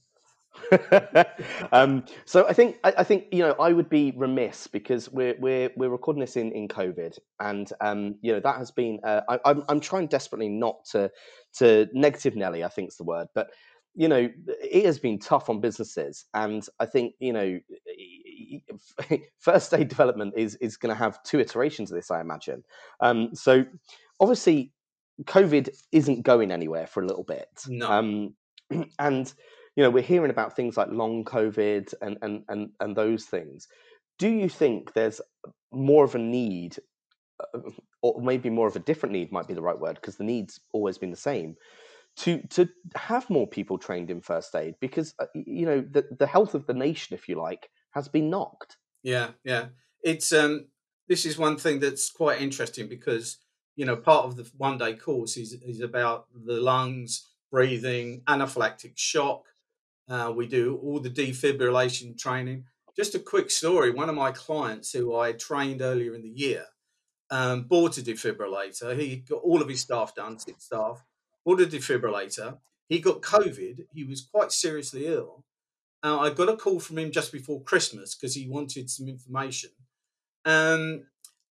um, 1.72 2.06
so 2.26 2.48
I 2.48 2.54
think 2.54 2.78
I, 2.84 2.94
I 3.00 3.04
think 3.04 3.26
you 3.32 3.40
know 3.40 3.56
I 3.60 3.74
would 3.74 3.90
be 3.90 4.14
remiss 4.16 4.68
because 4.68 5.10
we're 5.10 5.36
we're 5.40 5.70
we're 5.76 5.90
recording 5.90 6.22
this 6.22 6.38
in, 6.38 6.52
in 6.54 6.68
COVID, 6.68 7.18
and 7.40 7.70
um, 7.82 8.16
you 8.22 8.32
know 8.32 8.40
that 8.40 8.58
has 8.58 8.72
been 8.72 9.00
uh, 9.04 9.22
I, 9.28 9.40
I'm 9.46 9.64
I'm 9.68 9.80
trying 9.80 10.08
desperately 10.08 10.50
not 10.50 10.86
to 10.92 11.12
to 11.58 11.88
negative 11.94 12.36
Nelly 12.36 12.64
I 12.64 12.70
think 12.70 12.90
is 12.90 12.98
the 12.98 13.04
word, 13.04 13.28
but 13.36 13.50
you 13.96 14.08
know 14.08 14.30
it 14.48 14.86
has 14.86 15.00
been 15.00 15.20
tough 15.20 15.50
on 15.50 15.60
businesses, 15.60 16.26
and 16.34 16.66
I 16.80 16.86
think 16.86 17.16
you 17.20 17.34
know 17.34 17.60
first 19.40 19.74
aid 19.74 19.88
development 19.88 20.34
is 20.36 20.56
is 20.56 20.78
going 20.78 20.94
to 20.94 20.98
have 20.98 21.22
two 21.24 21.40
iterations 21.40 21.92
of 21.92 21.96
this 21.96 22.12
I 22.12 22.22
imagine. 22.22 22.64
Um, 23.00 23.34
so 23.34 23.66
obviously 24.20 24.72
COVID 25.24 25.70
isn't 25.92 26.24
going 26.24 26.52
anywhere 26.52 26.88
for 26.88 27.02
a 27.02 27.06
little 27.06 27.24
bit. 27.24 27.48
No. 27.68 27.90
Um, 27.90 28.36
and 29.00 29.34
you 29.76 29.84
know 29.84 29.90
we're 29.90 30.04
hearing 30.04 30.32
about 30.32 30.56
things 30.56 30.78
like 30.78 30.90
long 30.90 31.24
COVID 31.24 31.94
and 32.02 32.18
and 32.22 32.44
and 32.50 32.70
and 32.80 32.96
those 32.96 33.26
things. 33.26 33.68
Do 34.18 34.30
you 34.30 34.50
think 34.50 34.94
there's 34.94 35.22
more 35.72 36.06
of 36.06 36.16
a 36.16 36.20
need, 36.20 36.78
uh, 37.42 37.60
or 38.02 38.22
maybe 38.22 38.50
more 38.50 38.68
of 38.68 38.76
a 38.76 38.80
different 38.80 39.14
need 39.14 39.32
might 39.32 39.48
be 39.48 39.54
the 39.54 39.62
right 39.62 39.78
word 39.78 39.96
because 39.96 40.16
the 40.16 40.24
need's 40.24 40.60
always 40.72 40.98
been 40.98 41.12
the 41.12 41.18
same, 41.18 41.56
to 42.18 42.42
to 42.50 42.70
have 42.96 43.30
more 43.30 43.48
people 43.48 43.78
trained 43.78 44.10
in 44.10 44.22
first 44.22 44.56
aid 44.56 44.76
because 44.80 45.14
uh, 45.20 45.26
you 45.34 45.66
know 45.66 45.82
the 45.82 46.06
the 46.18 46.28
health 46.28 46.56
of 46.56 46.66
the 46.66 46.74
nation, 46.74 47.14
if 47.14 47.28
you 47.28 47.36
like, 47.36 47.70
has 47.96 48.08
been 48.08 48.30
knocked. 48.30 48.78
Yeah, 49.02 49.30
yeah. 49.44 49.68
It's 50.04 50.32
um 50.32 50.68
this 51.08 51.26
is 51.26 51.38
one 51.38 51.58
thing 51.58 51.80
that's 51.80 52.12
quite 52.12 52.42
interesting 52.42 52.88
because 52.88 53.38
you 53.76 53.86
know 53.86 53.96
part 53.96 54.26
of 54.26 54.36
the 54.36 54.50
one 54.58 54.78
day 54.78 54.94
course 54.94 55.38
is 55.38 55.54
is 55.54 55.80
about 55.80 56.28
the 56.46 56.60
lungs, 56.60 57.28
breathing, 57.52 58.22
anaphylactic 58.28 58.94
shock. 58.98 59.44
Uh, 60.08 60.32
we 60.36 60.46
do 60.46 60.80
all 60.84 61.00
the 61.00 61.10
defibrillation 61.10 62.18
training. 62.18 62.66
Just 62.96 63.16
a 63.16 63.20
quick 63.20 63.50
story. 63.50 63.90
One 63.90 64.10
of 64.10 64.16
my 64.16 64.32
clients 64.32 64.92
who 64.94 65.16
I 65.16 65.32
trained 65.32 65.82
earlier 65.82 66.14
in 66.14 66.22
the 66.22 66.30
year 66.30 66.66
um, 67.32 67.64
bought 67.64 67.98
a 67.98 68.02
defibrillator. 68.02 68.98
He 68.98 69.18
got 69.18 69.42
all 69.42 69.62
of 69.62 69.68
his 69.68 69.82
staff 69.82 70.14
done, 70.16 70.38
six 70.40 70.66
staff, 70.66 71.04
bought 71.44 71.62
a 71.62 71.66
defibrillator. 71.66 72.60
He 72.88 73.00
got 73.00 73.22
COVID. 73.22 73.86
He 73.94 74.04
was 74.04 74.22
quite 74.22 74.52
seriously 74.52 75.08
ill. 75.08 75.44
Uh, 76.06 76.20
I 76.20 76.30
got 76.30 76.50
a 76.50 76.56
call 76.56 76.80
from 76.80 77.00
him 77.00 77.12
just 77.12 77.32
before 77.32 77.64
Christmas 77.64 78.14
because 78.14 78.36
he 78.36 78.48
wanted 78.48 78.92
some 78.92 79.08
information. 79.08 79.72
Um, 80.46 81.08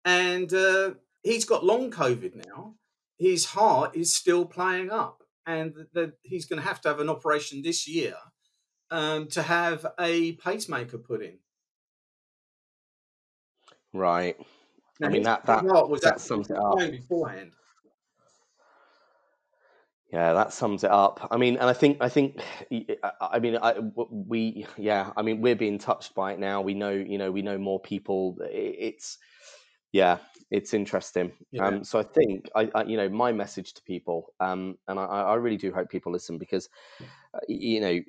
and 0.06 0.54
uh, 0.54 0.92
he's 1.24 1.44
got 1.44 1.66
long 1.66 1.90
COVID 1.90 2.46
now. 2.48 2.76
His 3.18 3.46
heart 3.46 3.96
is 3.96 4.14
still 4.14 4.46
playing 4.46 4.92
up, 4.92 5.24
and 5.48 5.74
he's 6.22 6.46
going 6.46 6.62
to 6.62 6.68
have 6.68 6.82
to 6.82 6.90
have 6.90 7.00
an 7.00 7.10
operation 7.10 7.64
this 7.64 7.88
year 7.88 8.14
um, 8.92 9.28
to 9.30 9.42
have 9.42 9.88
a 10.00 10.34
pacemaker 10.34 11.00
put 11.00 11.24
in. 11.24 11.40
Right. 13.92 14.38
Now, 15.00 15.08
I 15.08 15.10
mean, 15.10 15.24
that- 15.24 15.48
that- 15.48 15.64
was 15.64 16.02
that 16.02 16.14
actually 16.14 16.28
sums 16.28 16.52
it 16.52 16.58
up. 16.58 16.78
beforehand. 16.78 17.54
Yeah, 20.14 20.34
that 20.34 20.54
sums 20.54 20.84
it 20.84 20.92
up. 20.92 21.28
I 21.32 21.38
mean, 21.38 21.58
and 21.58 21.68
I 21.68 21.74
think 21.74 21.98
I 22.00 22.08
think 22.08 22.40
I 23.20 23.40
mean 23.40 23.58
I, 23.60 23.80
we 24.08 24.68
yeah, 24.78 25.12
I 25.18 25.24
mean 25.24 25.42
we're 25.42 25.56
being 25.56 25.80
touched 25.80 26.14
by 26.14 26.34
it 26.34 26.40
now. 26.40 26.62
We 26.62 26.76
know 26.76 26.92
you 26.92 27.18
know 27.18 27.32
we 27.32 27.42
know 27.42 27.58
more 27.58 27.80
people. 27.80 28.38
It's 28.42 29.18
yeah, 29.92 30.20
it's 30.52 30.76
interesting. 30.76 31.32
Yeah. 31.50 31.66
Um, 31.66 31.84
so 31.84 31.98
I 31.98 32.04
think 32.04 32.48
I, 32.56 32.70
I 32.76 32.84
you 32.84 32.96
know 32.96 33.10
my 33.10 33.32
message 33.32 33.74
to 33.74 33.82
people, 33.82 34.28
um, 34.40 34.78
and 34.88 35.00
I, 35.00 35.04
I 35.04 35.34
really 35.34 35.58
do 35.58 35.74
hope 35.74 35.90
people 35.90 36.12
listen 36.12 36.38
because 36.38 36.70
uh, 37.34 37.40
you 37.48 37.82
know 37.82 38.00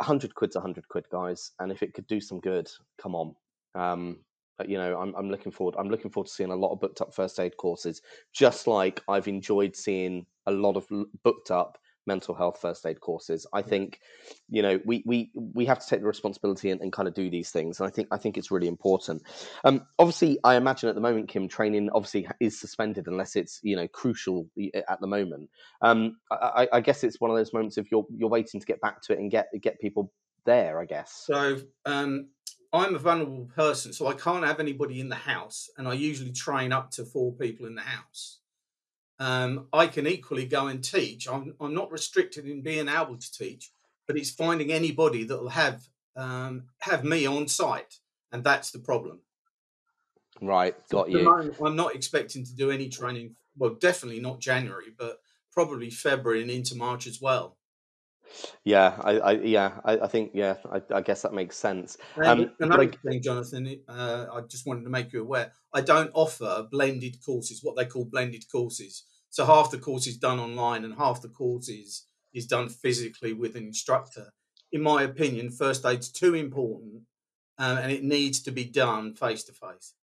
a 0.00 0.04
hundred 0.04 0.34
quid's 0.34 0.56
a 0.56 0.60
hundred 0.60 0.88
quid, 0.88 1.06
guys, 1.12 1.52
and 1.60 1.70
if 1.70 1.84
it 1.84 1.94
could 1.94 2.08
do 2.08 2.20
some 2.20 2.40
good, 2.40 2.68
come 3.00 3.14
on. 3.14 3.36
Um, 3.76 4.18
you 4.66 4.78
know, 4.78 4.98
I'm, 4.98 5.14
I'm 5.14 5.30
looking 5.30 5.52
forward. 5.52 5.76
I'm 5.78 5.88
looking 5.88 6.10
forward 6.10 6.26
to 6.26 6.32
seeing 6.32 6.50
a 6.50 6.56
lot 6.56 6.72
of 6.72 6.80
booked 6.80 7.00
up 7.00 7.14
first 7.14 7.38
aid 7.38 7.56
courses, 7.56 8.02
just 8.32 8.66
like 8.66 9.00
I've 9.08 9.28
enjoyed 9.28 9.76
seeing 9.76 10.26
a 10.50 10.52
lot 10.52 10.76
of 10.76 10.86
booked 11.22 11.50
up 11.50 11.78
mental 12.06 12.34
health 12.34 12.58
first 12.60 12.84
aid 12.86 13.00
courses. 13.00 13.46
I 13.52 13.62
think, 13.62 14.00
you 14.48 14.62
know, 14.62 14.80
we 14.84 15.02
we 15.06 15.30
we 15.34 15.64
have 15.66 15.78
to 15.78 15.86
take 15.86 16.00
the 16.00 16.06
responsibility 16.06 16.70
and, 16.70 16.80
and 16.80 16.92
kind 16.92 17.06
of 17.08 17.14
do 17.14 17.30
these 17.30 17.50
things, 17.50 17.78
and 17.78 17.86
I 17.86 17.90
think 17.90 18.08
I 18.10 18.16
think 18.16 18.36
it's 18.36 18.50
really 18.50 18.68
important. 18.68 19.22
Um, 19.64 19.86
obviously, 19.98 20.38
I 20.44 20.56
imagine 20.56 20.88
at 20.88 20.94
the 20.94 21.00
moment, 21.00 21.28
Kim, 21.28 21.48
training 21.48 21.90
obviously 21.94 22.26
is 22.40 22.58
suspended 22.58 23.06
unless 23.06 23.36
it's 23.36 23.60
you 23.62 23.76
know 23.76 23.88
crucial 23.88 24.48
at 24.88 25.00
the 25.00 25.06
moment. 25.06 25.50
Um, 25.82 26.16
I, 26.30 26.68
I, 26.72 26.80
guess 26.80 27.04
it's 27.04 27.20
one 27.20 27.30
of 27.30 27.36
those 27.36 27.52
moments 27.52 27.78
if 27.78 27.90
you're 27.90 28.06
you're 28.14 28.28
waiting 28.28 28.60
to 28.60 28.66
get 28.66 28.80
back 28.80 29.02
to 29.02 29.12
it 29.12 29.18
and 29.18 29.30
get 29.30 29.48
get 29.60 29.80
people 29.80 30.12
there. 30.44 30.80
I 30.80 30.86
guess. 30.86 31.12
So 31.26 31.60
um, 31.86 32.28
I'm 32.72 32.94
a 32.94 32.98
vulnerable 32.98 33.48
person, 33.54 33.92
so 33.92 34.08
I 34.08 34.14
can't 34.14 34.44
have 34.44 34.60
anybody 34.60 35.00
in 35.00 35.08
the 35.08 35.16
house, 35.16 35.70
and 35.76 35.86
I 35.86 35.94
usually 35.94 36.32
train 36.32 36.72
up 36.72 36.90
to 36.92 37.04
four 37.04 37.32
people 37.32 37.66
in 37.66 37.74
the 37.74 37.82
house. 37.82 38.39
Um, 39.20 39.66
I 39.72 39.86
can 39.86 40.06
equally 40.06 40.46
go 40.46 40.66
and 40.68 40.82
teach. 40.82 41.28
I'm, 41.28 41.54
I'm 41.60 41.74
not 41.74 41.92
restricted 41.92 42.46
in 42.46 42.62
being 42.62 42.88
able 42.88 43.18
to 43.18 43.32
teach, 43.32 43.70
but 44.06 44.16
it's 44.16 44.30
finding 44.30 44.72
anybody 44.72 45.24
that 45.24 45.40
will 45.40 45.50
have 45.50 45.82
um, 46.16 46.64
have 46.80 47.04
me 47.04 47.26
on 47.26 47.46
site, 47.46 47.98
and 48.32 48.42
that's 48.42 48.70
the 48.70 48.78
problem. 48.78 49.20
Right, 50.40 50.74
got 50.88 51.10
you. 51.10 51.22
moment, 51.22 51.56
I'm 51.62 51.76
not 51.76 51.94
expecting 51.94 52.44
to 52.44 52.54
do 52.54 52.70
any 52.70 52.88
training. 52.88 53.36
Well, 53.58 53.74
definitely 53.74 54.20
not 54.20 54.40
January, 54.40 54.94
but 54.98 55.20
probably 55.52 55.90
February 55.90 56.40
and 56.40 56.50
into 56.50 56.74
March 56.74 57.06
as 57.06 57.20
well. 57.20 57.58
Yeah, 58.64 58.96
I, 59.02 59.18
I 59.18 59.32
yeah, 59.32 59.80
I, 59.84 59.98
I 59.98 60.06
think 60.06 60.30
yeah, 60.34 60.56
I, 60.70 60.80
I 60.94 61.00
guess 61.02 61.22
that 61.22 61.34
makes 61.34 61.56
sense. 61.56 61.98
Um, 62.16 62.52
another 62.60 62.90
thing, 63.06 63.20
Jonathan, 63.20 63.80
uh, 63.88 64.26
I 64.32 64.40
just 64.42 64.66
wanted 64.66 64.84
to 64.84 64.90
make 64.90 65.12
you 65.12 65.20
aware. 65.20 65.52
I 65.74 65.80
don't 65.80 66.10
offer 66.14 66.66
blended 66.70 67.16
courses, 67.24 67.60
what 67.62 67.76
they 67.76 67.86
call 67.86 68.04
blended 68.04 68.44
courses. 68.50 69.04
So 69.30 69.46
half 69.46 69.70
the 69.70 69.78
course 69.78 70.06
is 70.06 70.18
done 70.18 70.40
online 70.40 70.84
and 70.84 70.94
half 70.94 71.22
the 71.22 71.28
course 71.28 71.68
is, 71.68 72.06
is 72.34 72.46
done 72.46 72.68
physically 72.68 73.32
with 73.32 73.54
an 73.54 73.64
instructor. 73.64 74.32
In 74.72 74.82
my 74.82 75.02
opinion, 75.04 75.50
first 75.50 75.86
aid's 75.86 76.10
too 76.10 76.34
important, 76.34 77.02
um, 77.58 77.78
and 77.78 77.92
it 77.92 78.04
needs 78.04 78.42
to 78.42 78.50
be 78.50 78.64
done 78.64 79.14
face 79.14 79.44
to 79.44 79.52
face. 79.52 79.94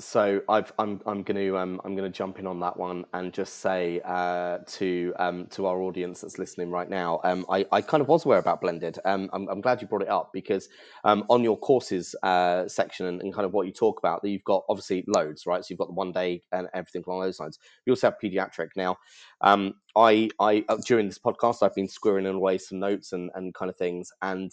So 0.00 0.40
I've, 0.48 0.72
I'm 0.80 1.00
I'm 1.06 1.22
going 1.22 1.36
to 1.36 1.56
um, 1.56 1.80
I'm 1.84 1.94
going 1.94 2.10
to 2.10 2.16
jump 2.16 2.40
in 2.40 2.48
on 2.48 2.58
that 2.58 2.76
one 2.76 3.04
and 3.12 3.32
just 3.32 3.60
say 3.60 4.00
uh, 4.04 4.58
to 4.66 5.14
um, 5.20 5.46
to 5.50 5.66
our 5.66 5.80
audience 5.82 6.22
that's 6.22 6.36
listening 6.36 6.72
right 6.72 6.90
now, 6.90 7.20
um, 7.22 7.46
I, 7.48 7.64
I 7.70 7.80
kind 7.80 8.00
of 8.00 8.08
was 8.08 8.24
aware 8.24 8.38
about 8.40 8.60
blended. 8.60 8.98
Um, 9.04 9.30
I'm, 9.32 9.46
I'm 9.48 9.60
glad 9.60 9.80
you 9.80 9.86
brought 9.86 10.02
it 10.02 10.08
up 10.08 10.30
because 10.32 10.68
um, 11.04 11.24
on 11.30 11.44
your 11.44 11.56
courses 11.56 12.12
uh, 12.24 12.66
section 12.66 13.06
and, 13.06 13.22
and 13.22 13.32
kind 13.32 13.46
of 13.46 13.52
what 13.52 13.68
you 13.68 13.72
talk 13.72 14.00
about, 14.00 14.22
that 14.22 14.30
you've 14.30 14.42
got 14.42 14.64
obviously 14.68 15.04
loads, 15.06 15.46
right? 15.46 15.64
So 15.64 15.68
you've 15.70 15.78
got 15.78 15.86
the 15.86 15.94
one 15.94 16.10
day 16.10 16.42
and 16.50 16.66
everything 16.74 17.04
along 17.06 17.20
those 17.20 17.38
lines. 17.38 17.60
You 17.86 17.92
also 17.92 18.08
have 18.08 18.16
pediatric 18.20 18.70
now. 18.74 18.96
Um, 19.42 19.74
I 19.94 20.28
I 20.40 20.64
uh, 20.68 20.78
during 20.84 21.06
this 21.06 21.20
podcast 21.20 21.62
I've 21.62 21.74
been 21.76 21.86
squirreling 21.86 22.34
away 22.34 22.58
some 22.58 22.80
notes 22.80 23.12
and 23.12 23.30
and 23.36 23.54
kind 23.54 23.70
of 23.70 23.76
things, 23.76 24.10
and 24.22 24.50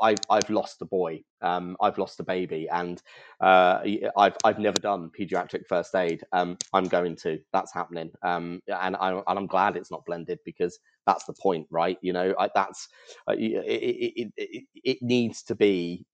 I, 0.00 0.14
have 0.30 0.50
lost 0.50 0.82
a 0.82 0.84
boy, 0.84 1.22
um, 1.42 1.76
I've 1.80 1.98
lost 1.98 2.20
a 2.20 2.24
baby, 2.24 2.68
and 2.70 3.02
uh, 3.40 3.80
I've 4.16 4.36
I've 4.44 4.58
never 4.58 4.80
done 4.80 5.10
pediatric 5.18 5.66
first 5.66 5.94
aid. 5.94 6.22
Um, 6.32 6.56
I'm 6.72 6.88
going 6.88 7.16
to. 7.16 7.38
That's 7.52 7.72
happening, 7.72 8.10
um, 8.22 8.60
and 8.68 8.96
I 8.96 9.12
and 9.12 9.38
I'm 9.38 9.46
glad 9.46 9.76
it's 9.76 9.90
not 9.90 10.04
blended 10.04 10.38
because 10.44 10.78
that's 11.06 11.24
the 11.24 11.34
point, 11.34 11.66
right? 11.70 11.98
You 12.02 12.12
know, 12.12 12.34
I, 12.38 12.48
that's 12.54 12.88
uh, 13.28 13.32
it, 13.32 13.52
it, 13.66 14.32
it, 14.36 14.64
it 14.84 14.98
needs 15.02 15.42
to 15.44 15.54
be 15.54 16.04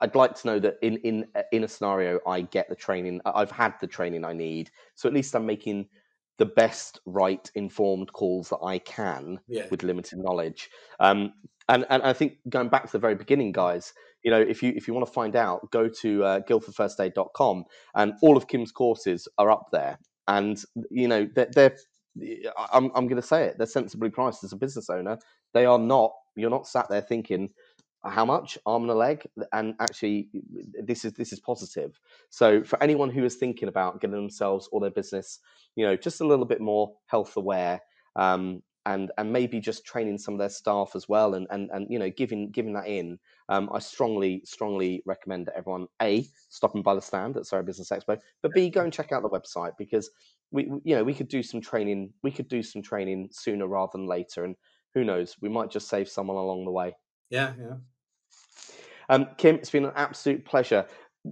I'd 0.00 0.14
like 0.14 0.34
to 0.34 0.46
know 0.46 0.58
that 0.58 0.78
in 0.82 0.96
in 0.98 1.26
in 1.52 1.64
a 1.64 1.68
scenario 1.68 2.18
I 2.26 2.42
get 2.42 2.68
the 2.68 2.74
training 2.74 3.20
I've 3.24 3.50
had 3.50 3.74
the 3.80 3.86
training 3.86 4.24
I 4.24 4.32
need 4.32 4.70
so 4.94 5.08
at 5.08 5.14
least 5.14 5.34
I'm 5.34 5.46
making 5.46 5.88
the 6.38 6.46
best 6.46 7.00
right 7.06 7.50
informed 7.54 8.12
calls 8.12 8.48
that 8.50 8.58
I 8.58 8.78
can 8.80 9.40
yeah. 9.48 9.66
with 9.70 9.82
limited 9.82 10.18
knowledge 10.18 10.68
um, 11.00 11.32
and 11.68 11.84
and 11.90 12.02
I 12.02 12.12
think 12.12 12.34
going 12.48 12.68
back 12.68 12.86
to 12.86 12.92
the 12.92 12.98
very 12.98 13.14
beginning 13.14 13.52
guys 13.52 13.92
you 14.22 14.30
know 14.30 14.40
if 14.40 14.62
you 14.62 14.72
if 14.76 14.88
you 14.88 14.94
want 14.94 15.06
to 15.06 15.12
find 15.12 15.36
out 15.36 15.70
go 15.70 15.88
to 15.88 16.24
uh, 16.24 16.40
guildfordfirstaid.com 16.40 17.64
and 17.94 18.14
all 18.22 18.36
of 18.36 18.48
Kim's 18.48 18.72
courses 18.72 19.28
are 19.38 19.50
up 19.50 19.68
there. 19.72 19.98
And 20.28 20.62
you 20.90 21.08
know 21.08 21.28
they're, 21.34 21.50
they're 21.54 21.76
I'm, 22.72 22.90
I'm 22.94 23.06
going 23.06 23.20
to 23.20 23.26
say 23.26 23.44
it 23.44 23.58
they're 23.58 23.66
sensibly 23.66 24.10
priced 24.10 24.44
as 24.44 24.52
a 24.52 24.56
business 24.56 24.90
owner. 24.90 25.18
They 25.54 25.66
are 25.66 25.78
not 25.78 26.12
you're 26.36 26.50
not 26.50 26.66
sat 26.66 26.88
there 26.88 27.02
thinking 27.02 27.50
how 28.04 28.24
much? 28.24 28.56
Arm 28.66 28.82
and 28.82 28.90
a 28.92 28.94
leg? 28.94 29.26
And 29.52 29.74
actually 29.80 30.28
this 30.84 31.04
is 31.04 31.12
this 31.14 31.32
is 31.32 31.40
positive. 31.40 31.98
So 32.30 32.62
for 32.64 32.82
anyone 32.82 33.10
who 33.10 33.24
is 33.24 33.36
thinking 33.36 33.68
about 33.68 34.00
getting 34.00 34.16
themselves 34.16 34.68
or 34.72 34.80
their 34.80 34.90
business 34.90 35.38
you 35.76 35.86
know 35.86 35.96
just 35.96 36.20
a 36.20 36.26
little 36.26 36.44
bit 36.44 36.60
more 36.60 36.92
health 37.06 37.36
aware 37.36 37.80
um, 38.16 38.62
and 38.86 39.10
and 39.18 39.30
maybe 39.30 39.60
just 39.60 39.84
training 39.84 40.16
some 40.16 40.34
of 40.34 40.40
their 40.40 40.48
staff 40.48 40.92
as 40.94 41.08
well 41.08 41.34
and 41.34 41.46
and, 41.50 41.68
and 41.72 41.86
you 41.90 41.98
know 41.98 42.08
giving 42.10 42.50
giving 42.50 42.72
that 42.72 42.86
in 42.86 43.18
um, 43.50 43.68
i 43.72 43.78
strongly 43.78 44.40
strongly 44.44 45.02
recommend 45.04 45.46
that 45.46 45.56
everyone 45.56 45.86
a 46.00 46.26
stopping 46.48 46.82
by 46.82 46.94
the 46.94 47.00
stand 47.00 47.36
at 47.36 47.46
surrey 47.46 47.62
business 47.62 47.90
expo 47.90 48.18
but 48.42 48.54
b 48.54 48.70
go 48.70 48.82
and 48.82 48.92
check 48.92 49.12
out 49.12 49.22
the 49.22 49.28
website 49.28 49.72
because 49.76 50.10
we 50.52 50.64
you 50.84 50.94
know 50.94 51.04
we 51.04 51.14
could 51.14 51.28
do 51.28 51.42
some 51.42 51.60
training 51.60 52.10
we 52.22 52.30
could 52.30 52.48
do 52.48 52.62
some 52.62 52.80
training 52.80 53.28
sooner 53.30 53.66
rather 53.66 53.90
than 53.92 54.06
later 54.06 54.44
and 54.44 54.56
who 54.94 55.04
knows 55.04 55.36
we 55.42 55.48
might 55.48 55.70
just 55.70 55.88
save 55.88 56.08
someone 56.08 56.36
along 56.36 56.64
the 56.64 56.70
way 56.70 56.94
yeah 57.28 57.52
yeah 57.60 57.74
um, 59.08 59.28
Kim, 59.36 59.54
it's 59.54 59.70
been 59.70 59.84
an 59.84 59.92
absolute 59.94 60.44
pleasure. 60.44 60.84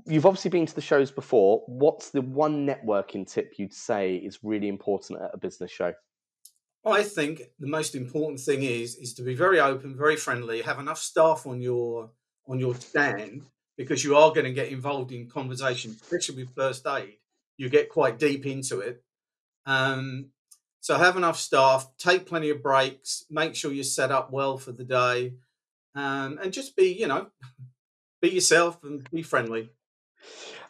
You've 0.06 0.26
obviously 0.26 0.50
been 0.50 0.66
to 0.66 0.74
the 0.74 0.80
shows 0.80 1.10
before. 1.10 1.64
What's 1.66 2.10
the 2.10 2.22
one 2.22 2.64
networking 2.64 3.28
tip 3.28 3.54
you'd 3.58 3.74
say 3.74 4.16
is 4.16 4.38
really 4.44 4.68
important 4.68 5.20
at 5.20 5.30
a 5.32 5.38
business 5.38 5.72
show? 5.72 5.92
I 6.86 7.02
think 7.02 7.42
the 7.58 7.66
most 7.66 7.94
important 7.94 8.40
thing 8.40 8.62
is 8.62 8.96
is 8.96 9.14
to 9.14 9.22
be 9.22 9.34
very 9.34 9.60
open, 9.60 9.96
very 9.96 10.16
friendly, 10.16 10.62
have 10.62 10.78
enough 10.78 10.98
staff 10.98 11.46
on 11.46 11.60
your 11.60 12.10
on 12.46 12.58
your 12.58 12.74
stand 12.74 13.46
because 13.76 14.04
you 14.04 14.16
are 14.16 14.30
going 14.30 14.44
to 14.44 14.52
get 14.52 14.68
involved 14.68 15.10
in 15.12 15.28
conversation, 15.28 15.96
especially 16.00 16.36
with 16.36 16.54
first 16.54 16.86
aid. 16.86 17.14
You 17.56 17.68
get 17.68 17.88
quite 17.88 18.18
deep 18.18 18.46
into 18.46 18.80
it. 18.80 19.02
Um, 19.66 20.26
so 20.80 20.96
have 20.96 21.16
enough 21.16 21.38
staff, 21.38 21.88
take 21.96 22.26
plenty 22.26 22.50
of 22.50 22.62
breaks, 22.62 23.24
make 23.30 23.54
sure 23.54 23.72
you're 23.72 23.84
set 23.84 24.10
up 24.10 24.30
well 24.30 24.58
for 24.58 24.72
the 24.72 24.84
day, 24.84 25.32
um, 25.94 26.38
and 26.42 26.52
just 26.52 26.76
be, 26.76 26.92
you 26.92 27.06
know, 27.06 27.28
be 28.20 28.28
yourself 28.28 28.82
and 28.84 29.08
be 29.10 29.22
friendly. 29.22 29.70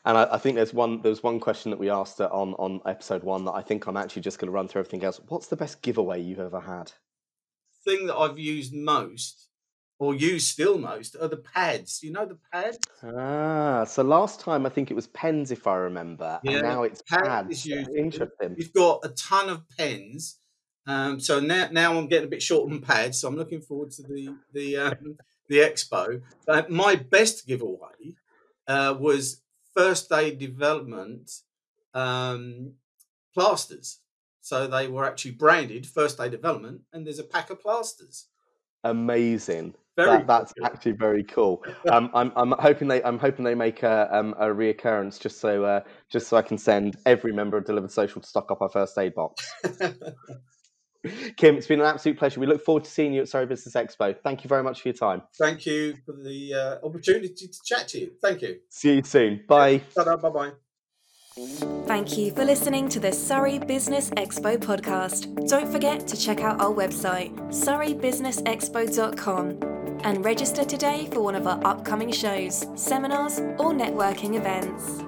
And 0.04 0.18
I, 0.18 0.28
I, 0.32 0.38
think 0.38 0.56
there's 0.56 0.75
one 0.75 1.00
there's 1.02 1.23
one 1.23 1.40
question 1.40 1.70
that 1.70 1.78
we 1.78 1.90
asked 1.90 2.20
on 2.20 2.54
on 2.54 2.80
episode 2.87 3.23
one 3.23 3.44
that 3.46 3.52
I 3.52 3.62
think 3.62 3.87
I'm 3.87 3.96
actually 3.96 4.23
just 4.23 4.38
going 4.38 4.49
to 4.49 4.52
run 4.52 4.68
through 4.68 4.80
everything 4.80 5.04
else. 5.04 5.20
What's 5.28 5.46
the 5.46 5.56
best 5.56 5.82
giveaway 5.82 6.20
you've 6.20 6.40
ever 6.40 6.61
had? 6.61 6.92
Thing 7.84 8.06
that 8.06 8.16
I've 8.16 8.38
used 8.38 8.75
most, 8.75 9.49
or 9.99 10.14
use 10.14 10.46
still 10.46 10.78
most, 10.78 11.16
are 11.20 11.28
the 11.28 11.38
pads. 11.38 12.02
You 12.02 12.12
know 12.12 12.26
the 12.26 12.38
pads. 12.52 12.78
Ah, 13.02 13.84
so 13.84 14.02
last 14.02 14.40
time 14.40 14.66
I 14.66 14.68
think 14.68 14.90
it 14.90 14.94
was 14.94 15.06
pens, 15.08 15.50
if 15.50 15.66
I 15.66 15.76
remember, 15.76 16.40
yeah, 16.42 16.52
and 16.52 16.62
now 16.62 16.82
it's 16.82 17.02
pads. 17.02 17.66
Interesting. 17.66 18.56
You've 18.56 18.73
got 18.75 19.04
a 19.04 19.08
ton 19.08 19.49
of 19.49 19.62
pens 19.78 20.38
um, 20.87 21.18
so 21.18 21.40
now, 21.40 21.68
now 21.70 21.96
I'm 21.96 22.09
getting 22.09 22.26
a 22.26 22.31
bit 22.31 22.42
short 22.42 22.70
on 22.70 22.81
pads, 22.81 23.20
so 23.20 23.28
I'm 23.28 23.37
looking 23.37 23.61
forward 23.61 23.90
to 23.92 24.02
the 24.02 24.37
the 24.52 24.76
um, 24.76 25.16
the 25.48 25.57
expo. 25.57 26.20
But 26.46 26.70
my 26.70 26.96
best 26.96 27.46
giveaway 27.46 28.16
uh, 28.68 28.94
was 28.98 29.42
first 29.74 30.12
aid 30.12 30.38
development 30.38 31.30
um, 31.94 32.74
plasters. 33.34 34.00
So 34.40 34.66
they 34.66 34.88
were 34.88 35.04
actually 35.04 35.32
branded 35.32 35.87
first 35.87 36.20
aid 36.20 36.32
development, 36.32 36.82
and 36.92 37.06
there's 37.06 37.18
a 37.18 37.24
pack 37.24 37.50
of 37.50 37.60
plasters. 37.60 38.26
Amazing. 38.82 39.74
That, 39.96 40.26
that's 40.26 40.52
cool. 40.52 40.66
actually 40.66 40.92
very 40.92 41.22
cool. 41.22 41.64
Um, 41.88 42.10
I'm, 42.14 42.32
I'm 42.34 42.52
hoping 42.58 42.88
they 42.88 43.02
I'm 43.04 43.18
hoping 43.18 43.44
they 43.44 43.54
make 43.54 43.84
a 43.84 44.08
um, 44.14 44.34
a 44.38 44.46
reoccurrence 44.46 45.20
just 45.20 45.40
so 45.40 45.64
uh, 45.64 45.80
just 46.10 46.28
so 46.28 46.37
I 46.37 46.42
can 46.42 46.58
send 46.58 46.96
every 47.06 47.32
member 47.32 47.56
of 47.56 47.64
Delivered 47.64 47.92
Social 47.92 48.20
to 48.20 48.26
stock 48.26 48.50
up 48.50 48.60
our 48.60 48.68
first 48.68 48.98
aid 48.98 49.14
box. 49.14 49.48
Kim, 51.36 51.56
it's 51.56 51.66
been 51.66 51.80
an 51.80 51.86
absolute 51.86 52.18
pleasure. 52.18 52.40
We 52.40 52.46
look 52.46 52.64
forward 52.64 52.84
to 52.84 52.90
seeing 52.90 53.12
you 53.12 53.20
at 53.22 53.28
Surrey 53.28 53.46
Business 53.46 53.74
Expo. 53.74 54.16
Thank 54.22 54.44
you 54.44 54.48
very 54.48 54.62
much 54.62 54.82
for 54.82 54.88
your 54.88 54.96
time. 54.96 55.22
Thank 55.38 55.66
you 55.66 55.96
for 56.04 56.12
the 56.12 56.54
uh, 56.54 56.78
opportunity 56.86 57.48
to 57.48 57.58
chat 57.64 57.88
to 57.88 57.98
you. 58.00 58.12
Thank 58.22 58.42
you. 58.42 58.58
See 58.70 58.96
you 58.96 59.02
soon. 59.02 59.40
Bye. 59.48 59.82
Bye 59.96 60.16
bye. 60.16 60.52
Thank 61.86 62.16
you 62.16 62.30
for 62.30 62.44
listening 62.44 62.88
to 62.90 63.00
the 63.00 63.10
Surrey 63.10 63.58
Business 63.58 64.10
Expo 64.10 64.56
podcast. 64.56 65.48
Don't 65.48 65.68
forget 65.70 66.06
to 66.06 66.16
check 66.16 66.40
out 66.40 66.60
our 66.60 66.72
website, 66.72 67.36
surreybusinessexpo.com, 67.48 69.98
and 70.04 70.24
register 70.24 70.64
today 70.64 71.08
for 71.12 71.22
one 71.22 71.34
of 71.34 71.48
our 71.48 71.60
upcoming 71.66 72.12
shows, 72.12 72.68
seminars, 72.76 73.40
or 73.58 73.72
networking 73.72 74.36
events. 74.36 75.02